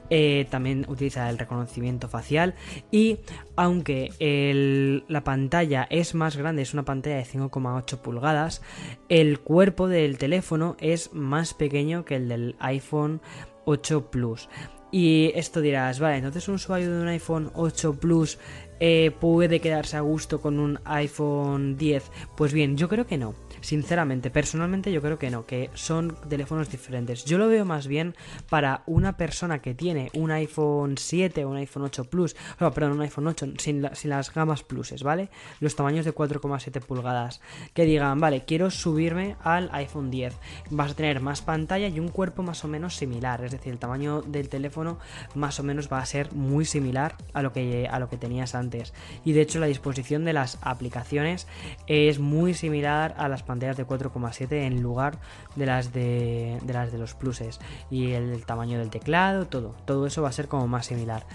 eh, 0.09 0.45
también 0.49 0.85
utiliza 0.87 1.29
el 1.29 1.37
reconocimiento 1.37 2.07
facial 2.07 2.53
y 2.91 3.19
aunque 3.55 4.11
la 5.07 5.23
pantalla 5.23 5.87
es 5.89 6.15
más 6.15 6.37
grande, 6.37 6.61
es 6.61 6.73
una 6.73 6.83
pantalla 6.83 7.17
de 7.17 7.25
5,8 7.25 7.97
pulgadas, 7.97 8.61
el 9.09 9.39
cuerpo 9.39 9.87
del 9.87 10.17
teléfono 10.17 10.75
es 10.79 11.13
más 11.13 11.53
pequeño 11.53 12.05
que 12.05 12.17
el 12.17 12.27
del 12.27 12.55
iPhone 12.59 13.21
8 13.65 14.11
Plus. 14.11 14.49
Y 14.91 15.31
esto 15.35 15.59
dirás, 15.59 15.99
vale, 15.99 16.17
entonces 16.17 16.47
un 16.47 16.55
usuario 16.55 16.89
de 16.89 17.01
un 17.01 17.07
iPhone 17.09 17.51
8 17.53 17.95
Plus 17.99 18.39
eh, 18.79 19.11
puede 19.19 19.59
quedarse 19.59 19.97
a 19.97 20.01
gusto 20.01 20.41
con 20.41 20.59
un 20.59 20.79
iPhone 20.85 21.77
10. 21.77 22.11
Pues 22.35 22.53
bien, 22.53 22.77
yo 22.77 22.89
creo 22.89 23.07
que 23.07 23.17
no. 23.17 23.33
Sinceramente, 23.65 24.29
personalmente 24.29 24.91
yo 24.91 25.01
creo 25.01 25.17
que 25.17 25.31
no, 25.31 25.47
que 25.47 25.71
son 25.73 26.15
teléfonos 26.29 26.69
diferentes. 26.69 27.25
Yo 27.25 27.39
lo 27.39 27.47
veo 27.47 27.65
más 27.65 27.87
bien 27.87 28.13
para 28.47 28.83
una 28.85 29.17
persona 29.17 29.63
que 29.63 29.73
tiene 29.73 30.11
un 30.13 30.29
iPhone 30.29 30.99
7 30.99 31.43
o 31.43 31.49
un 31.49 31.57
iPhone 31.57 31.81
8 31.81 32.03
Plus, 32.03 32.35
o 32.59 32.69
perdón, 32.69 32.91
un 32.91 33.01
iPhone 33.01 33.25
8 33.25 33.53
sin, 33.57 33.81
las 33.81 34.31
gamas 34.31 34.61
pluses, 34.61 35.01
¿vale? 35.01 35.29
Los 35.61 35.75
tamaños 35.75 36.05
de 36.05 36.13
4,7 36.13 36.79
pulgadas. 36.79 37.41
Que 37.73 37.85
digan, 37.85 38.19
vale, 38.19 38.45
quiero 38.45 38.69
subirme 38.69 39.35
al 39.41 39.71
iPhone 39.73 40.11
10. 40.11 40.35
Vas 40.69 40.91
a 40.91 40.95
tener 40.95 41.19
más 41.19 41.41
pantalla 41.41 41.87
y 41.87 41.99
un 41.99 42.09
cuerpo 42.09 42.43
más 42.43 42.63
o 42.65 42.67
menos 42.67 42.95
similar, 42.95 43.43
es 43.43 43.51
decir, 43.51 43.73
el 43.73 43.79
tamaño 43.79 44.21
del 44.21 44.47
teléfono 44.47 44.99
más 45.33 45.59
o 45.59 45.63
menos 45.63 45.91
va 45.91 45.97
a 45.97 46.05
ser 46.05 46.31
muy 46.33 46.65
similar 46.65 47.15
a 47.33 47.41
lo 47.41 47.51
que, 47.51 47.87
a 47.89 47.97
lo 47.97 48.09
que 48.09 48.17
tenías 48.17 48.53
antes. 48.53 48.93
Y 49.23 49.31
de 49.31 49.41
hecho 49.41 49.57
la 49.57 49.65
disposición 49.65 50.23
de 50.23 50.33
las 50.33 50.59
aplicaciones 50.61 51.47
es 51.87 52.19
muy 52.19 52.53
similar 52.53 53.15
a 53.17 53.27
las 53.27 53.41
pantallas 53.41 53.54
de 53.59 53.87
4,7 53.87 54.51
en 54.51 54.81
lugar 54.81 55.17
de 55.55 55.65
las 55.65 55.93
de, 55.93 56.59
las 56.67 56.91
de 56.91 56.97
los 56.97 57.13
pluses 57.13 57.59
y 57.89 58.11
el, 58.11 58.45
tamaño 58.45 58.79
del 58.79 58.89
teclado, 58.89 59.47
todo, 59.47 59.75
todo 59.85 60.05
eso 60.07 60.21
va 60.21 60.29
a 60.29 60.33
ser 60.33 60.47
como 60.47 60.67
más 60.67 60.85
similar. 60.85 61.25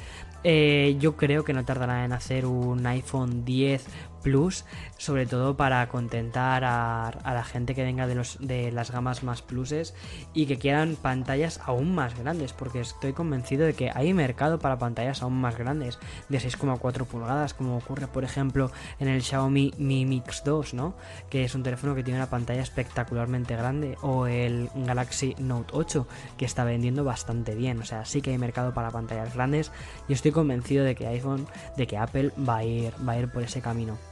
Eh, 0.42 0.96
yo 0.98 1.16
creo 1.16 1.44
que 1.44 1.52
no 1.52 1.64
tardará 1.64 2.04
en 2.04 2.12
hacer 2.12 2.46
un 2.46 2.86
iPhone 2.86 3.44
10 3.44 3.86
Plus, 4.22 4.64
sobre 4.98 5.26
todo 5.26 5.56
para 5.56 5.88
contentar 5.88 6.64
a, 6.64 7.10
la 7.24 7.44
gente 7.44 7.74
que 7.74 7.84
venga 7.84 8.06
de, 8.06 8.14
los, 8.14 8.38
de 8.40 8.70
las 8.72 8.90
gamas 8.90 9.22
más 9.22 9.42
pluses 9.42 9.94
y 10.34 10.46
que 10.46 10.58
quieran 10.58 10.96
pantallas 10.96 11.60
aún 11.64 11.94
más 11.94 12.18
grandes, 12.18 12.52
porque 12.52 12.80
estoy 12.80 13.12
convencido 13.12 13.66
de 13.66 13.74
que 13.74 13.90
hay 13.94 14.12
mercado 14.14 14.58
para 14.58 14.78
pantallas 14.78 15.22
aún 15.22 15.40
más 15.40 15.56
grandes, 15.56 15.98
de 16.28 16.38
6,4 16.38 17.06
pulgadas, 17.06 17.54
como 17.54 17.76
ocurre 17.76 18.06
por 18.06 18.24
ejemplo 18.24 18.70
en 18.98 19.08
el 19.08 19.22
Xiaomi 19.22 19.74
Mi 19.78 20.04
Mix 20.04 20.42
2, 20.44 20.74
¿no? 20.74 20.94
que 21.28 21.44
es 21.44 21.54
un 21.54 21.62
teléfono 21.62 21.94
que 21.94 22.02
tiene 22.02 22.18
una 22.18 22.30
pantalla 22.30 22.62
espectacularmente 22.62 23.56
grande, 23.56 23.96
o 24.02 24.26
el 24.26 24.70
Galaxy 24.74 25.34
Note 25.38 25.70
8, 25.72 26.06
que 26.36 26.44
está 26.44 26.64
vendiendo 26.64 27.04
bastante 27.04 27.54
bien, 27.54 27.80
o 27.80 27.84
sea, 27.84 28.04
sí 28.04 28.20
que 28.20 28.30
hay 28.30 28.38
mercado 28.38 28.74
para 28.74 28.90
pantallas 28.90 29.34
grandes 29.34 29.72
y 30.08 30.12
estoy 30.12 30.32
convencido 30.32 30.84
de 30.84 30.94
que 30.94 31.06
iPhone, 31.06 31.46
de 31.76 31.86
que 31.86 31.96
Apple 31.96 32.32
va 32.48 32.58
a 32.58 32.64
ir, 32.64 32.92
va 33.06 33.12
a 33.12 33.18
ir 33.18 33.30
por 33.30 33.42
ese 33.42 33.60
camino. 33.60 34.09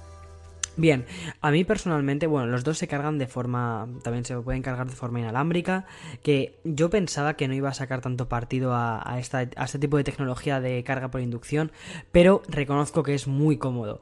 Bien, 0.79 1.07
a 1.41 1.51
mí 1.51 1.65
personalmente, 1.65 2.29
bueno, 2.29 2.47
los 2.47 2.63
dos 2.63 2.79
se 2.79 2.87
cargan 2.87 3.19
de 3.19 3.27
forma, 3.27 3.89
también 4.05 4.25
se 4.25 4.37
pueden 4.37 4.63
cargar 4.63 4.87
de 4.87 4.95
forma 4.95 5.19
inalámbrica, 5.19 5.87
que 6.23 6.61
yo 6.63 6.89
pensaba 6.89 7.35
que 7.35 7.49
no 7.49 7.55
iba 7.55 7.69
a 7.69 7.75
sacar 7.75 8.01
tanto 8.01 8.29
partido 8.29 8.73
a, 8.75 9.03
a 9.05 9.19
este 9.19 9.79
tipo 9.81 9.97
de 9.97 10.05
tecnología 10.05 10.61
de 10.61 10.85
carga 10.85 11.11
por 11.11 11.21
inducción, 11.21 11.73
pero 12.13 12.43
reconozco 12.47 13.03
que 13.03 13.15
es 13.15 13.27
muy 13.27 13.57
cómodo. 13.57 14.01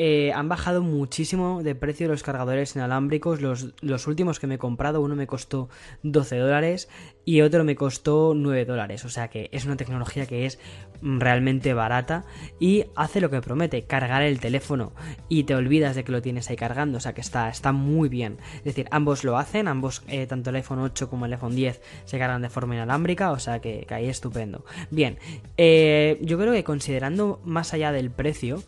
Eh, 0.00 0.32
han 0.32 0.48
bajado 0.48 0.80
muchísimo 0.80 1.64
de 1.64 1.74
precio 1.74 2.06
los 2.06 2.22
cargadores 2.22 2.76
inalámbricos. 2.76 3.40
Los, 3.40 3.74
los, 3.80 4.06
últimos 4.06 4.38
que 4.38 4.46
me 4.46 4.54
he 4.54 4.58
comprado, 4.58 5.00
uno 5.00 5.16
me 5.16 5.26
costó 5.26 5.68
12 6.04 6.36
dólares 6.36 6.88
y 7.24 7.40
otro 7.40 7.64
me 7.64 7.74
costó 7.74 8.32
9 8.36 8.64
dólares. 8.64 9.04
O 9.04 9.08
sea 9.08 9.26
que 9.26 9.50
es 9.50 9.64
una 9.64 9.76
tecnología 9.76 10.26
que 10.26 10.46
es 10.46 10.60
realmente 11.02 11.74
barata 11.74 12.24
y 12.60 12.84
hace 12.94 13.20
lo 13.20 13.28
que 13.28 13.40
promete, 13.40 13.86
cargar 13.86 14.22
el 14.22 14.38
teléfono 14.38 14.92
y 15.28 15.44
te 15.44 15.56
olvidas 15.56 15.96
de 15.96 16.04
que 16.04 16.12
lo 16.12 16.22
tienes 16.22 16.48
ahí 16.48 16.56
cargando. 16.56 16.98
O 16.98 17.00
sea 17.00 17.12
que 17.12 17.20
está, 17.20 17.48
está 17.48 17.72
muy 17.72 18.08
bien. 18.08 18.38
Es 18.58 18.64
decir, 18.64 18.86
ambos 18.92 19.24
lo 19.24 19.36
hacen, 19.36 19.66
ambos, 19.66 20.04
eh, 20.06 20.28
tanto 20.28 20.50
el 20.50 20.56
iPhone 20.56 20.78
8 20.78 21.10
como 21.10 21.26
el 21.26 21.32
iPhone 21.32 21.56
10 21.56 21.82
se 22.04 22.18
cargan 22.20 22.40
de 22.40 22.50
forma 22.50 22.76
inalámbrica. 22.76 23.32
O 23.32 23.40
sea 23.40 23.58
que, 23.60 23.84
ahí 23.90 24.08
estupendo. 24.08 24.64
Bien, 24.92 25.18
eh, 25.56 26.20
yo 26.22 26.38
creo 26.38 26.52
que 26.52 26.62
considerando 26.62 27.40
más 27.44 27.74
allá 27.74 27.90
del 27.90 28.12
precio, 28.12 28.62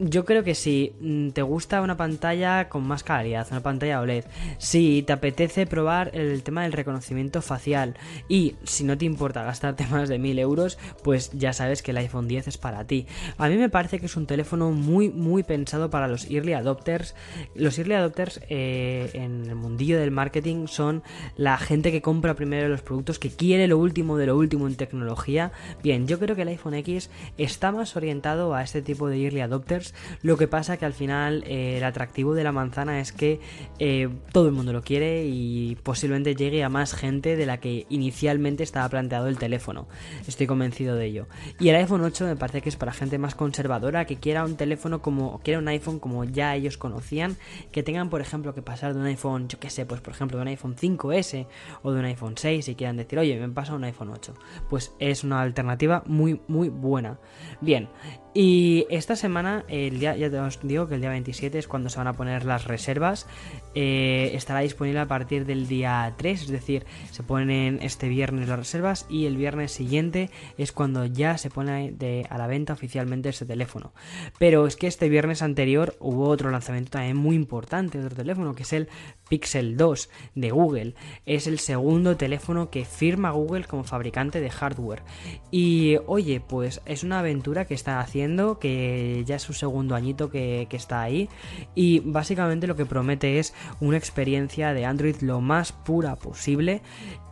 yo 0.00 0.24
creo 0.24 0.42
que 0.42 0.54
si 0.54 0.94
mm, 1.00 1.28
te 1.30 1.42
gusta 1.42 1.82
una 1.82 1.98
pantalla 1.98 2.70
con 2.70 2.84
más 2.84 3.04
calidad, 3.04 3.46
una 3.50 3.60
pantalla 3.60 4.00
OLED, 4.00 4.24
si 4.56 5.02
te 5.02 5.12
apetece 5.12 5.66
probar 5.66 6.10
el 6.14 6.42
tema 6.42 6.62
del 6.62 6.72
reconocimiento 6.72 7.42
facial 7.42 7.96
y 8.26 8.56
si 8.64 8.84
no 8.84 8.96
te 8.96 9.04
importa 9.04 9.44
gastarte 9.44 9.86
más 9.90 10.08
de 10.08 10.18
1000 10.18 10.38
euros, 10.38 10.78
pues 11.04 11.30
ya 11.32 11.52
sabes 11.52 11.82
que 11.82 11.90
el 11.90 11.98
iPhone 11.98 12.28
10 12.28 12.48
es 12.48 12.56
para 12.56 12.86
ti. 12.86 13.06
A 13.36 13.48
mí 13.48 13.56
me 13.56 13.68
parece 13.68 14.00
que 14.00 14.06
es 14.06 14.16
un 14.16 14.26
teléfono 14.26 14.70
muy, 14.70 15.10
muy 15.10 15.42
pensado 15.42 15.90
para 15.90 16.08
los 16.08 16.30
early 16.30 16.54
adopters. 16.54 17.14
Los 17.54 17.78
early 17.78 17.94
adopters 17.94 18.40
eh, 18.48 19.10
en 19.12 19.50
el 19.50 19.54
mundillo 19.54 20.00
del 20.00 20.12
marketing 20.12 20.66
son 20.66 21.02
la 21.36 21.58
gente 21.58 21.92
que 21.92 22.00
compra 22.00 22.34
primero 22.34 22.68
los 22.68 22.80
productos, 22.80 23.18
que 23.18 23.28
quiere 23.28 23.68
lo 23.68 23.76
último 23.76 24.16
de 24.16 24.26
lo 24.26 24.36
último 24.38 24.66
en 24.66 24.76
tecnología. 24.76 25.52
Bien, 25.82 26.06
yo 26.06 26.18
creo 26.18 26.34
que 26.34 26.42
el 26.42 26.48
iPhone 26.48 26.74
X 26.74 27.10
está 27.36 27.70
más 27.70 27.96
orientado 27.96 28.54
a 28.54 28.62
este 28.62 28.80
tipo 28.80 29.06
de 29.08 29.22
early 29.22 29.40
adopters 29.40 29.89
lo 30.22 30.36
que 30.36 30.48
pasa 30.48 30.76
que 30.76 30.84
al 30.84 30.92
final 30.92 31.44
eh, 31.46 31.78
el 31.78 31.84
atractivo 31.84 32.34
de 32.34 32.44
la 32.44 32.52
manzana 32.52 33.00
es 33.00 33.12
que 33.12 33.40
eh, 33.78 34.08
todo 34.32 34.46
el 34.46 34.52
mundo 34.52 34.72
lo 34.72 34.82
quiere 34.82 35.26
y 35.26 35.76
posiblemente 35.82 36.34
llegue 36.34 36.64
a 36.64 36.68
más 36.68 36.94
gente 36.94 37.36
de 37.36 37.46
la 37.46 37.58
que 37.60 37.86
inicialmente 37.88 38.62
estaba 38.62 38.88
planteado 38.88 39.28
el 39.28 39.38
teléfono. 39.38 39.88
Estoy 40.26 40.46
convencido 40.46 40.96
de 40.96 41.06
ello. 41.06 41.26
Y 41.58 41.68
el 41.68 41.76
iPhone 41.76 42.02
8 42.02 42.26
me 42.26 42.36
parece 42.36 42.62
que 42.62 42.68
es 42.68 42.76
para 42.76 42.92
gente 42.92 43.18
más 43.18 43.34
conservadora, 43.34 44.04
que 44.04 44.16
quiera 44.16 44.44
un 44.44 44.56
teléfono 44.56 45.02
como, 45.02 45.40
quiera 45.40 45.58
un 45.58 45.68
iPhone 45.68 45.98
como 45.98 46.24
ya 46.24 46.54
ellos 46.54 46.76
conocían, 46.76 47.36
que 47.72 47.82
tengan 47.82 48.10
por 48.10 48.20
ejemplo 48.20 48.54
que 48.54 48.62
pasar 48.62 48.94
de 48.94 49.00
un 49.00 49.06
iPhone, 49.06 49.48
yo 49.48 49.58
qué 49.58 49.70
sé, 49.70 49.86
pues 49.86 50.00
por 50.00 50.14
ejemplo 50.14 50.38
de 50.38 50.42
un 50.42 50.48
iPhone 50.48 50.76
5S 50.76 51.46
o 51.82 51.92
de 51.92 51.98
un 51.98 52.04
iPhone 52.06 52.34
6 52.36 52.68
y 52.68 52.74
quieran 52.74 52.96
decir, 52.96 53.18
oye, 53.18 53.38
me 53.38 53.48
pasa 53.48 53.74
un 53.74 53.84
iPhone 53.84 54.10
8. 54.10 54.34
Pues 54.68 54.92
es 54.98 55.24
una 55.24 55.40
alternativa 55.40 56.02
muy, 56.06 56.40
muy 56.48 56.68
buena. 56.68 57.18
Bien, 57.60 57.88
y 58.32 58.86
esta 58.90 59.16
semana, 59.16 59.64
el 59.88 59.98
día, 60.00 60.16
ya 60.16 60.44
os 60.44 60.60
digo 60.62 60.88
que 60.88 60.94
el 60.94 61.00
día 61.00 61.10
27 61.10 61.58
es 61.58 61.68
cuando 61.68 61.88
se 61.88 61.98
van 61.98 62.06
a 62.06 62.12
poner 62.14 62.44
las 62.44 62.64
reservas 62.64 63.26
eh, 63.74 64.32
estará 64.34 64.60
disponible 64.60 65.00
a 65.00 65.06
partir 65.06 65.46
del 65.46 65.68
día 65.68 66.12
3, 66.16 66.42
es 66.42 66.48
decir, 66.48 66.86
se 67.10 67.22
ponen 67.22 67.78
este 67.82 68.08
viernes 68.08 68.48
las 68.48 68.58
reservas 68.58 69.06
y 69.08 69.26
el 69.26 69.36
viernes 69.36 69.72
siguiente 69.72 70.30
es 70.58 70.72
cuando 70.72 71.06
ya 71.06 71.38
se 71.38 71.50
pone 71.50 71.94
a 72.28 72.38
la 72.38 72.46
venta 72.46 72.72
oficialmente 72.72 73.28
este 73.28 73.46
teléfono. 73.46 73.92
Pero 74.38 74.66
es 74.66 74.76
que 74.76 74.86
este 74.86 75.08
viernes 75.08 75.42
anterior 75.42 75.96
hubo 76.00 76.28
otro 76.28 76.50
lanzamiento 76.50 76.90
también 76.90 77.16
muy 77.16 77.36
importante 77.36 77.98
otro 77.98 78.16
teléfono, 78.16 78.54
que 78.54 78.64
es 78.64 78.72
el 78.72 78.88
Pixel 79.28 79.76
2 79.76 80.10
de 80.34 80.50
Google. 80.50 80.94
Es 81.26 81.46
el 81.46 81.58
segundo 81.58 82.16
teléfono 82.16 82.70
que 82.70 82.84
firma 82.84 83.30
Google 83.30 83.64
como 83.64 83.84
fabricante 83.84 84.40
de 84.40 84.50
hardware. 84.50 85.02
Y 85.50 85.98
oye, 86.06 86.40
pues 86.40 86.80
es 86.86 87.04
una 87.04 87.20
aventura 87.20 87.66
que 87.66 87.74
está 87.74 88.00
haciendo, 88.00 88.58
que 88.58 89.22
ya 89.26 89.36
es 89.36 89.42
su 89.42 89.52
segundo 89.52 89.94
añito 89.94 90.30
que 90.30 90.66
está 90.72 91.02
ahí. 91.02 91.28
Y 91.74 92.00
básicamente 92.00 92.66
lo 92.66 92.76
que 92.76 92.86
promete 92.86 93.38
es 93.38 93.54
una 93.80 93.96
experiencia 93.96 94.72
de 94.74 94.84
Android 94.84 95.16
lo 95.20 95.40
más 95.40 95.72
pura 95.72 96.16
posible. 96.16 96.82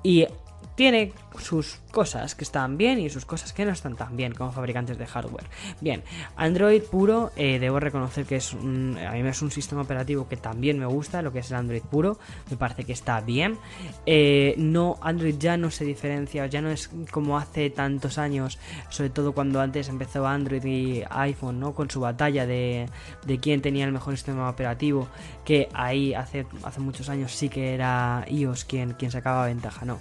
Y 0.02 0.26
tiene 0.74 1.12
sus 1.40 1.78
cosas 1.90 2.34
que 2.34 2.44
están 2.44 2.76
bien 2.76 2.98
y 2.98 3.10
sus 3.10 3.24
cosas 3.24 3.52
que 3.52 3.64
no 3.64 3.72
están 3.72 3.96
tan 3.96 4.16
bien 4.16 4.34
como 4.34 4.52
fabricantes 4.52 4.98
de 4.98 5.06
hardware. 5.06 5.46
Bien, 5.80 6.02
Android 6.36 6.82
puro, 6.82 7.32
eh, 7.36 7.58
debo 7.58 7.80
reconocer 7.80 8.24
que 8.24 8.36
es 8.36 8.52
un, 8.52 8.96
a 8.98 9.12
mí 9.12 9.20
es 9.20 9.42
un 9.42 9.50
sistema 9.50 9.82
operativo 9.82 10.28
que 10.28 10.36
también 10.36 10.78
me 10.78 10.86
gusta, 10.86 11.22
lo 11.22 11.32
que 11.32 11.40
es 11.40 11.50
el 11.50 11.56
Android 11.56 11.82
puro, 11.82 12.18
me 12.50 12.56
parece 12.56 12.84
que 12.84 12.92
está 12.92 13.20
bien. 13.20 13.58
Eh, 14.06 14.54
no, 14.58 14.98
Android 15.00 15.36
ya 15.38 15.56
no 15.56 15.70
se 15.70 15.84
diferencia, 15.84 16.46
ya 16.46 16.60
no 16.60 16.70
es 16.70 16.90
como 17.10 17.38
hace 17.38 17.70
tantos 17.70 18.18
años, 18.18 18.58
sobre 18.88 19.10
todo 19.10 19.32
cuando 19.32 19.60
antes 19.60 19.88
empezó 19.88 20.26
Android 20.26 20.64
y 20.64 21.04
iPhone, 21.10 21.60
¿no? 21.60 21.74
Con 21.74 21.90
su 21.90 22.00
batalla 22.00 22.46
de, 22.46 22.88
de 23.26 23.38
quién 23.38 23.60
tenía 23.60 23.84
el 23.84 23.92
mejor 23.92 24.14
sistema 24.16 24.48
operativo, 24.48 25.08
que 25.44 25.68
ahí 25.72 26.14
hace, 26.14 26.46
hace 26.64 26.80
muchos 26.80 27.08
años 27.08 27.32
sí 27.32 27.48
que 27.48 27.74
era 27.74 28.24
iOS 28.28 28.64
quien, 28.64 28.92
quien 28.92 29.10
sacaba 29.10 29.46
ventaja, 29.46 29.84
no. 29.84 29.98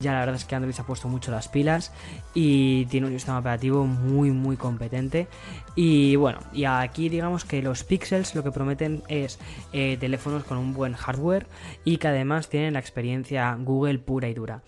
Ya 0.00 0.12
la 0.12 0.20
verdad 0.20 0.36
es 0.36 0.44
que 0.44 0.54
Android 0.54 0.74
ha 0.80 0.86
puesto 0.86 1.08
mucho 1.08 1.30
las 1.30 1.48
pilas 1.48 1.92
y 2.34 2.86
tiene 2.86 3.06
un 3.06 3.12
sistema 3.12 3.38
operativo 3.38 3.86
muy 3.86 4.30
muy 4.30 4.56
competente. 4.56 5.28
Y 5.76 6.16
bueno 6.16 6.40
y 6.52 6.64
aquí 6.64 7.08
digamos 7.08 7.44
que 7.44 7.62
los 7.62 7.84
pixels 7.84 8.34
lo 8.34 8.42
que 8.42 8.50
prometen 8.50 9.02
es 9.08 9.38
eh, 9.72 9.96
teléfonos 9.98 10.44
con 10.44 10.58
un 10.58 10.74
buen 10.74 10.94
hardware 10.94 11.46
y 11.84 11.98
que 11.98 12.08
además 12.08 12.48
tienen 12.48 12.74
la 12.74 12.80
experiencia 12.80 13.56
Google 13.60 13.98
pura 13.98 14.28
y 14.28 14.34
dura. 14.34 14.62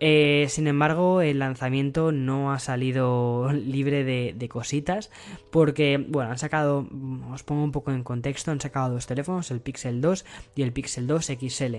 Eh, 0.00 0.46
sin 0.48 0.68
embargo 0.68 1.22
el 1.22 1.40
lanzamiento 1.40 2.12
no 2.12 2.52
ha 2.52 2.60
salido 2.60 3.50
libre 3.52 4.04
de, 4.04 4.48
cositas 4.48 5.10
porque 5.50 6.02
bueno 6.08 6.30
han 6.30 6.38
sacado 6.38 6.88
os 7.32 7.42
pongo 7.42 7.64
un 7.64 7.72
poco 7.72 7.90
en 7.90 8.02
contexto 8.02 8.50
han 8.50 8.60
sacado 8.60 8.94
dos 8.94 9.06
teléfonos 9.06 9.50
el 9.50 9.60
Pixel 9.60 10.00
2 10.00 10.24
y 10.54 10.62
el 10.62 10.72
Pixel 10.72 11.06
2 11.06 11.26
XL 11.26 11.74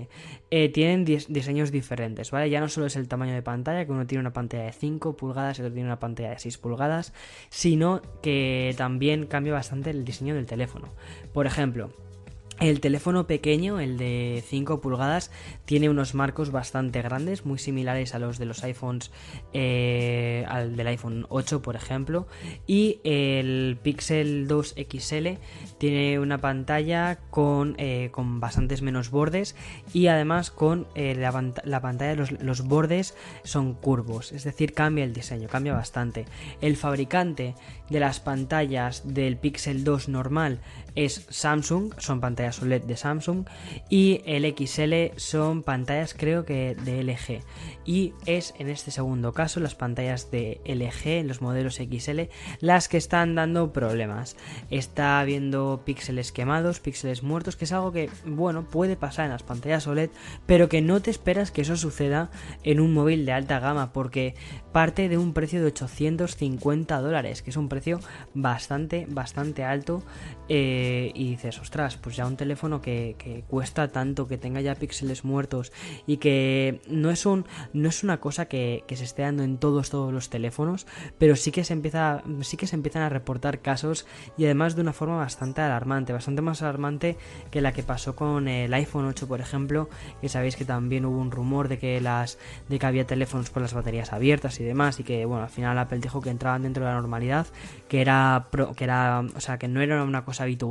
eh, 0.50 0.68
tienen 0.68 1.04
diseños 1.04 1.72
diferentes 1.72 2.30
vale 2.30 2.48
ya 2.48 2.60
no 2.60 2.68
solo 2.68 2.86
es 2.86 2.96
el 2.96 3.08
tamaño 3.08 3.34
de 3.34 3.42
pantalla 3.42 3.79
que 3.86 3.92
uno 3.92 4.06
tiene 4.06 4.20
una 4.20 4.32
pantalla 4.32 4.64
de 4.64 4.72
5 4.72 5.16
pulgadas 5.16 5.58
y 5.58 5.62
otro 5.62 5.72
tiene 5.72 5.88
una 5.88 5.98
pantalla 5.98 6.30
de 6.30 6.38
6 6.38 6.58
pulgadas, 6.58 7.12
sino 7.48 8.02
que 8.22 8.74
también 8.76 9.26
cambia 9.26 9.52
bastante 9.52 9.90
el 9.90 10.04
diseño 10.04 10.34
del 10.34 10.46
teléfono. 10.46 10.88
Por 11.32 11.46
ejemplo, 11.46 11.90
el 12.60 12.80
teléfono 12.80 13.26
pequeño, 13.26 13.80
el 13.80 13.96
de 13.96 14.44
5 14.46 14.80
pulgadas, 14.82 15.30
tiene 15.64 15.88
unos 15.88 16.14
marcos 16.14 16.50
bastante 16.50 17.00
grandes, 17.00 17.46
muy 17.46 17.58
similares 17.58 18.14
a 18.14 18.18
los 18.18 18.38
de 18.38 18.44
los 18.44 18.62
iPhones, 18.62 19.10
eh, 19.54 20.44
al 20.46 20.76
del 20.76 20.86
iPhone 20.88 21.26
8 21.30 21.62
por 21.62 21.74
ejemplo. 21.74 22.26
Y 22.66 23.00
el 23.02 23.78
Pixel 23.82 24.46
2 24.46 24.74
XL 24.76 25.28
tiene 25.78 26.18
una 26.18 26.38
pantalla 26.38 27.18
con, 27.30 27.74
eh, 27.78 28.10
con 28.12 28.40
bastantes 28.40 28.82
menos 28.82 29.10
bordes 29.10 29.56
y 29.94 30.08
además 30.08 30.50
con 30.50 30.86
eh, 30.94 31.14
la, 31.14 31.32
pantalla, 31.80 32.14
los, 32.14 32.32
los 32.32 32.62
bordes 32.62 33.14
son 33.42 33.72
curvos, 33.72 34.32
es 34.32 34.44
decir, 34.44 34.74
cambia 34.74 35.04
el 35.04 35.14
diseño, 35.14 35.48
cambia 35.48 35.72
bastante. 35.72 36.26
El 36.60 36.76
fabricante 36.76 37.54
de 37.88 38.00
las 38.00 38.20
pantallas 38.20 39.02
del 39.14 39.38
Pixel 39.38 39.82
2 39.82 40.10
normal 40.10 40.60
es 40.94 41.26
Samsung, 41.30 41.92
son 41.98 42.20
pantallas 42.20 42.62
OLED 42.62 42.82
de 42.82 42.96
Samsung 42.96 43.46
y 43.88 44.22
el 44.24 44.44
XL 44.56 45.16
son 45.16 45.62
pantallas 45.62 46.14
creo 46.14 46.44
que 46.44 46.76
de 46.84 47.02
LG 47.02 47.42
y 47.84 48.14
es 48.26 48.54
en 48.58 48.68
este 48.68 48.90
segundo 48.90 49.32
caso 49.32 49.60
las 49.60 49.74
pantallas 49.74 50.30
de 50.30 50.60
LG 50.64 51.26
los 51.26 51.42
modelos 51.42 51.76
XL 51.76 52.20
las 52.60 52.88
que 52.88 52.96
están 52.96 53.34
dando 53.34 53.72
problemas. 53.72 54.36
Está 54.70 55.20
habiendo 55.20 55.82
píxeles 55.84 56.32
quemados, 56.32 56.80
píxeles 56.80 57.22
muertos, 57.22 57.56
que 57.56 57.64
es 57.64 57.72
algo 57.72 57.92
que 57.92 58.10
bueno 58.24 58.64
puede 58.64 58.96
pasar 58.96 59.26
en 59.26 59.32
las 59.32 59.42
pantallas 59.42 59.86
OLED, 59.86 60.10
pero 60.46 60.68
que 60.68 60.82
no 60.82 61.00
te 61.00 61.10
esperas 61.10 61.50
que 61.50 61.62
eso 61.62 61.76
suceda 61.76 62.30
en 62.62 62.80
un 62.80 62.92
móvil 62.92 63.26
de 63.26 63.32
alta 63.32 63.60
gama 63.60 63.92
porque 63.92 64.34
parte 64.72 65.08
de 65.08 65.18
un 65.18 65.32
precio 65.32 65.60
de 65.60 65.66
850 65.66 67.00
dólares, 67.00 67.42
que 67.42 67.50
es 67.50 67.56
un 67.56 67.68
precio 67.68 68.00
bastante 68.34 69.06
bastante 69.08 69.64
alto. 69.64 70.02
Eh, 70.48 70.79
y 71.14 71.30
dices, 71.30 71.58
ostras, 71.60 71.96
pues 71.96 72.16
ya 72.16 72.26
un 72.26 72.36
teléfono 72.36 72.80
que, 72.80 73.44
cuesta 73.48 73.88
tanto, 73.88 74.26
que 74.26 74.38
tenga 74.38 74.60
ya 74.60 74.74
píxeles 74.74 75.24
muertos 75.24 75.72
y 76.06 76.18
que 76.18 76.80
no 76.88 77.10
es, 77.10 77.26
un, 77.26 77.46
no 77.72 77.88
es 77.88 78.02
una 78.02 78.20
cosa 78.20 78.46
que, 78.46 78.84
se 78.88 79.04
esté 79.04 79.22
dando 79.22 79.42
en 79.42 79.58
todos, 79.58 79.90
todos 79.90 80.12
los 80.12 80.30
teléfonos, 80.30 80.86
pero 81.18 81.36
sí 81.36 81.52
que, 81.52 81.64
se 81.64 81.72
empieza, 81.72 82.22
sí 82.42 82.56
que 82.56 82.66
se 82.66 82.76
empiezan 82.76 83.02
a 83.02 83.08
reportar 83.08 83.60
casos 83.60 84.06
y 84.36 84.44
además 84.44 84.76
de 84.76 84.82
una 84.82 84.92
forma 84.92 85.16
bastante 85.16 85.60
alarmante, 85.60 86.12
bastante 86.12 86.42
más 86.42 86.62
alarmante 86.62 87.16
que 87.50 87.60
la 87.60 87.72
que 87.72 87.82
pasó 87.82 88.16
con 88.16 88.48
el 88.48 88.72
iPhone 88.74 89.06
8, 89.06 89.28
por 89.28 89.40
ejemplo, 89.40 89.88
que 90.20 90.28
sabéis 90.28 90.56
que 90.56 90.64
también 90.64 91.04
hubo 91.04 91.18
un 91.18 91.30
rumor 91.30 91.68
de 91.68 91.78
que, 91.78 92.00
las, 92.00 92.38
de 92.68 92.78
que 92.78 92.86
había 92.86 93.06
teléfonos 93.06 93.50
con 93.50 93.62
las 93.62 93.74
baterías 93.74 94.12
abiertas 94.12 94.60
y 94.60 94.64
demás 94.64 95.00
y 95.00 95.04
que, 95.04 95.24
bueno, 95.24 95.44
al 95.44 95.50
final 95.50 95.78
Apple 95.78 95.98
dijo 95.98 96.20
que 96.20 96.30
entraban 96.30 96.62
dentro 96.62 96.84
de 96.84 96.90
la 96.90 96.96
normalidad, 96.96 97.46
que 97.88 98.00
era, 98.00 98.46
que 98.76 98.84
era, 98.84 99.20
o 99.20 99.40
sea, 99.40 99.58
que 99.58 99.68
no 99.68 99.80
era 99.80 100.02
una 100.02 100.24
cosa 100.24 100.44
habitual 100.44 100.69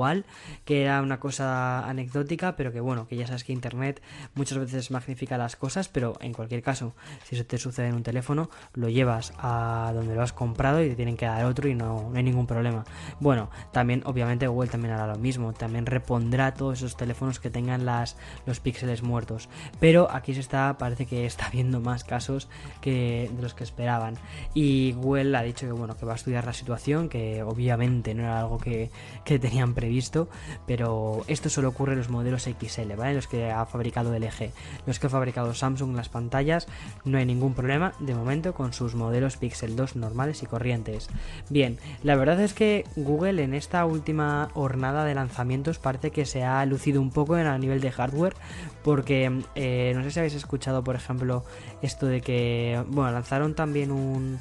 que 0.65 0.83
era 0.83 1.01
una 1.01 1.19
cosa 1.19 1.87
anecdótica, 1.87 2.55
pero 2.55 2.71
que 2.71 2.79
bueno, 2.79 3.07
que 3.07 3.15
ya 3.15 3.27
sabes 3.27 3.43
que 3.43 3.53
Internet 3.53 4.01
muchas 4.35 4.57
veces 4.57 4.91
magnifica 4.91 5.37
las 5.37 5.55
cosas, 5.55 5.89
pero 5.89 6.17
en 6.21 6.33
cualquier 6.33 6.61
caso, 6.61 6.93
si 7.23 7.35
eso 7.35 7.45
te 7.45 7.57
sucede 7.57 7.87
en 7.87 7.95
un 7.95 8.03
teléfono, 8.03 8.49
lo 8.73 8.89
llevas 8.89 9.33
a 9.37 9.91
donde 9.93 10.15
lo 10.15 10.21
has 10.21 10.33
comprado 10.33 10.83
y 10.83 10.89
te 10.89 10.95
tienen 10.95 11.17
que 11.17 11.25
dar 11.25 11.45
otro 11.45 11.67
y 11.67 11.75
no, 11.75 12.11
hay 12.15 12.23
ningún 12.23 12.47
problema. 12.47 12.85
Bueno, 13.19 13.49
también 13.71 14.01
obviamente 14.05 14.47
Google 14.47 14.69
también 14.69 14.93
hará 14.93 15.07
lo 15.07 15.17
mismo, 15.17 15.53
también 15.53 15.85
repondrá 15.85 16.53
todos 16.53 16.79
esos 16.79 16.95
teléfonos 16.95 17.39
que 17.39 17.49
tengan 17.49 17.85
las, 17.85 18.17
los 18.45 18.59
píxeles 18.59 19.03
muertos, 19.03 19.49
pero 19.79 20.09
aquí 20.11 20.33
se 20.33 20.39
está, 20.39 20.77
parece 20.77 21.05
que 21.05 21.25
está 21.25 21.49
viendo 21.49 21.79
más 21.79 22.03
casos 22.03 22.47
que 22.81 23.29
de 23.35 23.41
los 23.41 23.53
que 23.53 23.63
esperaban 23.63 24.15
y 24.53 24.93
Google 24.93 25.35
ha 25.37 25.43
dicho 25.43 25.65
que 25.65 25.71
bueno, 25.71 25.97
que 25.97 26.05
va 26.05 26.13
a 26.13 26.15
estudiar 26.15 26.45
la 26.45 26.53
situación, 26.53 27.09
que 27.09 27.43
obviamente 27.43 28.13
no 28.13 28.23
era 28.23 28.39
algo 28.39 28.57
que, 28.57 28.91
que 29.25 29.39
tenían 29.39 29.73
previsto 29.73 29.88
visto, 29.89 30.29
pero 30.65 31.23
esto 31.27 31.49
solo 31.49 31.69
ocurre 31.69 31.93
en 31.93 31.99
los 31.99 32.09
modelos 32.09 32.43
XL, 32.43 32.93
¿vale? 32.95 33.15
Los 33.15 33.27
que 33.27 33.51
ha 33.51 33.65
fabricado 33.65 34.17
LG. 34.17 34.51
Los 34.85 34.99
que 34.99 35.07
ha 35.07 35.09
fabricado 35.09 35.53
Samsung 35.53 35.95
las 35.95 36.09
pantallas, 36.09 36.67
no 37.05 37.17
hay 37.17 37.25
ningún 37.25 37.53
problema 37.53 37.93
de 37.99 38.15
momento 38.15 38.53
con 38.53 38.73
sus 38.73 38.95
modelos 38.95 39.37
Pixel 39.37 39.75
2 39.75 39.95
normales 39.95 40.43
y 40.43 40.45
corrientes. 40.45 41.09
Bien, 41.49 41.77
la 42.03 42.15
verdad 42.15 42.39
es 42.41 42.53
que 42.53 42.85
Google 42.95 43.43
en 43.43 43.53
esta 43.53 43.85
última 43.85 44.49
jornada 44.53 45.03
de 45.03 45.15
lanzamientos 45.15 45.79
parece 45.79 46.11
que 46.11 46.25
se 46.25 46.43
ha 46.43 46.65
lucido 46.65 47.01
un 47.01 47.11
poco 47.11 47.37
en 47.37 47.47
a 47.47 47.57
nivel 47.57 47.81
de 47.81 47.91
hardware, 47.91 48.35
porque 48.83 49.41
eh, 49.55 49.93
no 49.95 50.03
sé 50.03 50.11
si 50.11 50.19
habéis 50.19 50.35
escuchado, 50.35 50.83
por 50.83 50.95
ejemplo, 50.95 51.43
esto 51.81 52.05
de 52.05 52.21
que, 52.21 52.83
bueno, 52.87 53.11
lanzaron 53.11 53.55
también 53.55 53.91
un... 53.91 54.39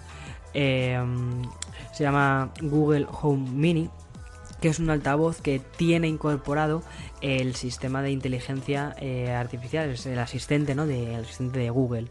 Eh, 0.55 0.99
se 1.93 2.05
llama 2.05 2.53
Google 2.61 3.07
Home 3.23 3.51
Mini, 3.51 3.91
que 4.61 4.69
es 4.69 4.79
un 4.79 4.91
altavoz 4.91 5.41
que 5.41 5.61
tiene 5.61 6.09
incorporado 6.09 6.83
el 7.21 7.55
sistema 7.55 8.03
de 8.03 8.11
inteligencia 8.11 8.95
eh, 9.01 9.31
artificial, 9.31 9.91
es 9.91 10.07
el 10.07 10.19
asistente, 10.19 10.75
¿no? 10.75 10.87
De, 10.87 11.15
el 11.15 11.21
asistente 11.23 11.59
de 11.59 11.71
Google. 11.71 12.09